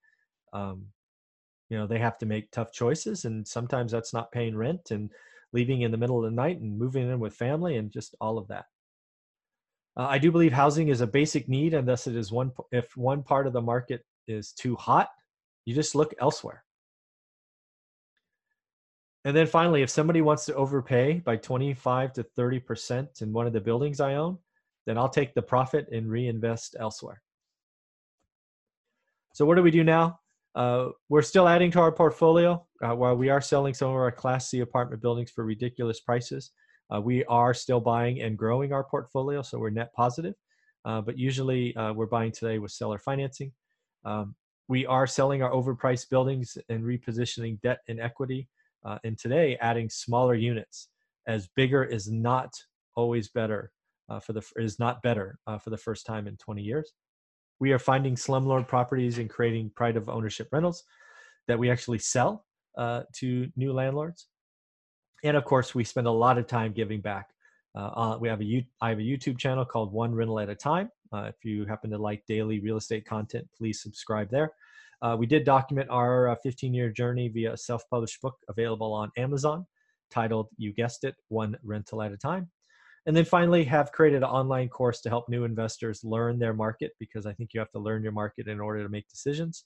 um, 0.54 0.86
you 1.70 1.78
know 1.78 1.88
they 1.88 2.00
have 2.00 2.18
to 2.20 2.26
make 2.26 2.52
tough 2.52 2.72
choices 2.72 3.26
and 3.26 3.48
sometimes 3.48 3.91
that's 3.91 4.13
not 4.13 4.32
paying 4.32 4.56
rent 4.56 4.91
and 4.91 5.10
leaving 5.56 5.84
in 5.84 5.91
the 5.91 5.98
middle 5.98 6.18
of 6.18 6.30
the 6.30 6.36
night 6.36 6.60
and 6.60 6.78
moving 6.78 7.10
in 7.10 7.18
with 7.18 7.34
family 7.34 7.78
and 7.78 7.89
just 7.89 8.13
all 8.20 8.38
of 8.38 8.50
that. 8.50 8.65
Uh, 9.98 10.08
i 10.10 10.18
do 10.18 10.30
believe 10.30 10.52
housing 10.52 10.89
is 10.89 11.00
a 11.00 11.08
basic 11.08 11.48
need 11.48 11.74
and 11.74 11.88
thus 11.88 12.06
it 12.08 12.15
is 12.15 12.30
one 12.30 12.52
if 12.74 12.98
one 12.98 13.24
part 13.24 13.48
of 13.48 13.54
the 13.54 13.62
market 13.62 14.02
is 14.28 14.52
too 14.52 14.76
hot 14.76 15.08
you 15.63 15.74
just 15.74 15.96
look 15.96 16.13
elsewhere. 16.20 16.63
And 19.24 19.36
then 19.36 19.48
finally 19.48 19.82
if 19.82 19.89
somebody 19.89 20.22
wants 20.22 20.46
to 20.46 20.56
overpay 20.56 21.22
by 21.30 21.38
25 21.38 22.13
to 22.13 22.24
30 22.24 22.60
percent 22.60 23.10
in 23.22 23.32
one 23.32 23.48
of 23.48 23.54
the 23.54 23.62
buildings 23.62 24.02
i 24.02 24.15
own 24.15 24.38
then 24.86 24.98
i'll 24.98 25.15
take 25.18 25.34
the 25.34 25.41
profit 25.41 25.88
and 25.91 26.12
reinvest 26.12 26.76
elsewhere. 26.78 27.22
So 29.34 29.46
what 29.46 29.56
do 29.56 29.63
we 29.63 29.72
do 29.72 29.86
now 29.86 30.20
uh, 30.56 30.89
we're 31.10 31.22
still 31.22 31.48
adding 31.48 31.70
to 31.72 31.80
our 31.80 31.91
portfolio 31.91 32.65
uh, 32.82 32.96
while 32.96 33.15
we 33.15 33.30
are 33.30 33.41
selling 33.41 33.74
some 33.74 33.89
of 33.89 33.96
our 33.96 34.12
Class 34.12 34.50
C 34.50 34.62
apartment 34.62 35.02
buildings 35.02 35.30
for 35.30 35.44
ridiculous 35.44 36.00
prices. 36.00 36.52
Uh, 36.94 37.02
we 37.02 37.26
are 37.26 37.54
still 37.54 37.82
buying 37.82 38.22
and 38.22 38.38
growing 38.38 38.72
our 38.72 38.84
portfolio, 38.84 39.41
so 39.41 39.60
we're 39.60 39.70
net 39.70 39.94
positive. 39.94 40.36
Uh, 40.86 41.02
but 41.02 41.18
usually 41.18 41.76
uh, 41.76 41.91
we're 41.91 42.06
buying 42.06 42.32
today 42.32 42.60
with 42.60 42.72
seller 42.72 43.00
financing. 43.00 43.52
Um, 44.06 44.36
we 44.68 44.86
are 44.86 45.08
selling 45.08 45.44
our 45.44 45.52
overpriced 45.52 46.10
buildings 46.10 46.58
and 46.70 46.84
repositioning 46.84 47.60
debt 47.62 47.80
and 47.88 48.00
equity. 48.00 48.48
And 49.04 49.18
today, 49.18 49.58
adding 49.62 49.89
smaller 49.89 50.36
units, 50.36 50.89
as 51.26 51.50
bigger 51.56 51.84
is 51.84 52.12
not 52.12 52.54
always 52.96 53.30
better 53.30 53.72
for 54.22 54.34
the 54.34 54.44
is 54.58 54.78
not 54.78 55.02
better 55.02 55.39
for 55.60 55.72
the 55.72 55.78
first 55.78 56.06
time 56.06 56.28
in 56.28 56.38
20 56.38 56.62
years 56.62 56.94
we 57.60 57.72
are 57.72 57.80
finding 57.80 58.15
slumlord 58.15 58.68
properties 58.68 59.18
and 59.18 59.30
creating 59.30 59.72
pride 59.76 59.98
of 59.98 60.10
ownership 60.10 60.50
rentals 60.52 60.84
that 61.48 61.58
we 61.58 61.70
actually 61.70 62.00
sell 62.00 62.46
uh, 62.78 63.04
to 63.13 63.50
new 63.56 63.74
landlords. 63.74 64.28
And 65.24 65.38
of 65.38 65.46
course, 65.46 65.74
we 65.74 65.84
spend 65.84 66.08
a 66.08 66.12
lot 66.12 66.38
of 66.38 66.48
time 66.48 66.74
giving 66.74 67.02
back. 67.02 67.30
Uh, 67.76 68.18
we 68.20 68.30
have 68.30 68.41
a 68.41 68.68
I 68.82 68.89
have 68.89 69.00
a 69.00 69.02
YouTube 69.02 69.38
channel 69.38 69.65
called 69.65 69.91
One 69.91 70.13
Rental 70.13 70.39
at 70.39 70.50
a 70.50 70.56
Time. 70.56 70.89
Uh, 71.12 71.24
if 71.24 71.44
you 71.44 71.65
happen 71.65 71.89
to 71.91 71.98
like 71.98 72.24
daily 72.28 72.60
real 72.60 72.78
estate 72.78 73.06
content, 73.06 73.48
please 73.58 73.82
subscribe 73.82 74.30
there. 74.30 74.52
Uh, 75.02 75.15
we 75.20 75.26
did 75.26 75.44
document 75.44 75.89
our 75.89 76.38
15-year 76.46 76.89
uh, 76.89 76.94
journey 76.94 77.28
via 77.28 77.54
a 77.54 77.58
self-published 77.58 78.22
book 78.22 78.36
available 78.48 78.94
on 78.94 79.12
Amazon, 79.18 79.65
titled 80.10 80.48
"You 80.58 80.74
Guessed 80.74 81.04
It: 81.04 81.15
One 81.28 81.58
Rental 81.63 82.02
at 82.02 82.13
a 82.13 82.18
Time." 82.18 82.50
And 83.06 83.15
then 83.15 83.26
finally, 83.26 83.63
have 83.65 83.91
created 83.91 84.18
an 84.18 84.30
online 84.30 84.70
course 84.70 85.02
to 85.02 85.10
help 85.10 85.30
new 85.30 85.44
investors 85.44 86.04
learn 86.04 86.39
their 86.39 86.54
market 86.54 86.94
because 87.00 87.28
I 87.28 87.34
think 87.34 87.54
you 87.54 87.60
have 87.60 87.72
to 87.72 87.80
learn 87.80 88.02
your 88.02 88.12
market 88.12 88.48
in 88.48 88.60
order 88.60 88.82
to 88.82 88.89
make 88.89 89.08
decisions. 89.08 89.65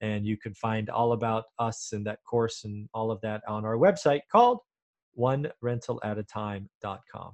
And 0.00 0.26
you 0.26 0.36
can 0.36 0.54
find 0.54 0.90
all 0.90 1.12
about 1.12 1.44
us 1.58 1.90
and 1.92 2.04
that 2.06 2.18
course 2.28 2.64
and 2.64 2.88
all 2.92 3.10
of 3.10 3.20
that 3.20 3.42
on 3.46 3.64
our 3.64 3.76
website 3.76 4.22
called 4.32 4.58
onerentalatatime.com. 5.18 7.32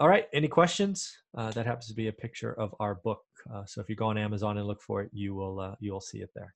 All 0.00 0.08
right, 0.08 0.26
any 0.32 0.48
questions? 0.48 1.16
Uh, 1.36 1.52
that 1.52 1.64
happens 1.64 1.86
to 1.86 1.94
be 1.94 2.08
a 2.08 2.12
picture 2.12 2.54
of 2.54 2.74
our 2.80 2.96
book. 2.96 3.22
Uh, 3.52 3.64
so 3.66 3.80
if 3.80 3.88
you 3.88 3.94
go 3.94 4.06
on 4.06 4.18
Amazon 4.18 4.58
and 4.58 4.66
look 4.66 4.82
for 4.82 5.02
it, 5.02 5.10
you 5.12 5.34
will 5.34 5.60
uh, 5.60 5.76
you 5.80 5.92
will 5.92 6.00
see 6.00 6.18
it 6.18 6.30
there. 6.34 6.54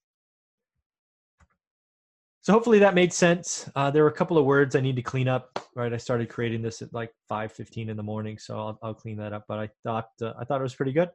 So 2.46 2.52
hopefully 2.52 2.78
that 2.78 2.94
made 2.94 3.12
sense. 3.12 3.68
Uh, 3.74 3.90
there 3.90 4.04
were 4.04 4.08
a 4.08 4.12
couple 4.12 4.38
of 4.38 4.44
words 4.44 4.76
I 4.76 4.80
need 4.80 4.94
to 4.94 5.02
clean 5.02 5.26
up. 5.26 5.58
Right, 5.74 5.92
I 5.92 5.96
started 5.96 6.28
creating 6.28 6.62
this 6.62 6.80
at 6.80 6.94
like 6.94 7.10
5:15 7.28 7.88
in 7.88 7.96
the 7.96 8.04
morning, 8.04 8.38
so 8.38 8.56
I'll, 8.56 8.78
I'll 8.84 8.94
clean 8.94 9.16
that 9.16 9.32
up. 9.32 9.46
But 9.48 9.58
I 9.58 9.68
thought 9.82 10.10
uh, 10.22 10.32
I 10.38 10.44
thought 10.44 10.60
it 10.60 10.62
was 10.62 10.76
pretty 10.76 10.92
good. 10.92 11.10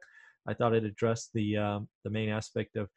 I 0.46 0.52
thought 0.52 0.74
it 0.74 0.84
addressed 0.84 1.30
the 1.32 1.56
um, 1.56 1.88
the 2.04 2.10
main 2.10 2.28
aspect 2.28 2.76
of 2.76 2.90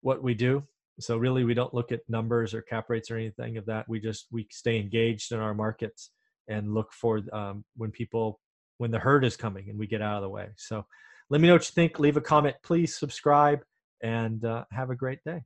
what 0.00 0.22
we 0.22 0.32
do. 0.32 0.62
So 0.98 1.18
really, 1.18 1.44
we 1.44 1.52
don't 1.52 1.74
look 1.74 1.92
at 1.92 2.00
numbers 2.08 2.54
or 2.54 2.62
cap 2.62 2.86
rates 2.88 3.10
or 3.10 3.18
anything 3.18 3.58
of 3.58 3.66
that. 3.66 3.86
We 3.86 4.00
just 4.00 4.28
we 4.32 4.46
stay 4.50 4.80
engaged 4.80 5.32
in 5.32 5.40
our 5.40 5.52
markets 5.52 6.08
and 6.48 6.72
look 6.72 6.90
for 6.90 7.20
um, 7.34 7.66
when 7.76 7.90
people 7.90 8.40
when 8.78 8.92
the 8.92 8.98
herd 8.98 9.26
is 9.26 9.36
coming 9.36 9.68
and 9.68 9.78
we 9.78 9.86
get 9.86 10.00
out 10.00 10.16
of 10.16 10.22
the 10.22 10.30
way. 10.30 10.48
So 10.56 10.86
let 11.28 11.42
me 11.42 11.48
know 11.48 11.54
what 11.56 11.68
you 11.68 11.74
think. 11.74 11.98
Leave 11.98 12.16
a 12.16 12.22
comment, 12.22 12.56
please. 12.62 12.96
Subscribe 12.96 13.62
and 14.02 14.42
uh, 14.42 14.64
have 14.70 14.88
a 14.88 14.96
great 14.96 15.22
day. 15.26 15.42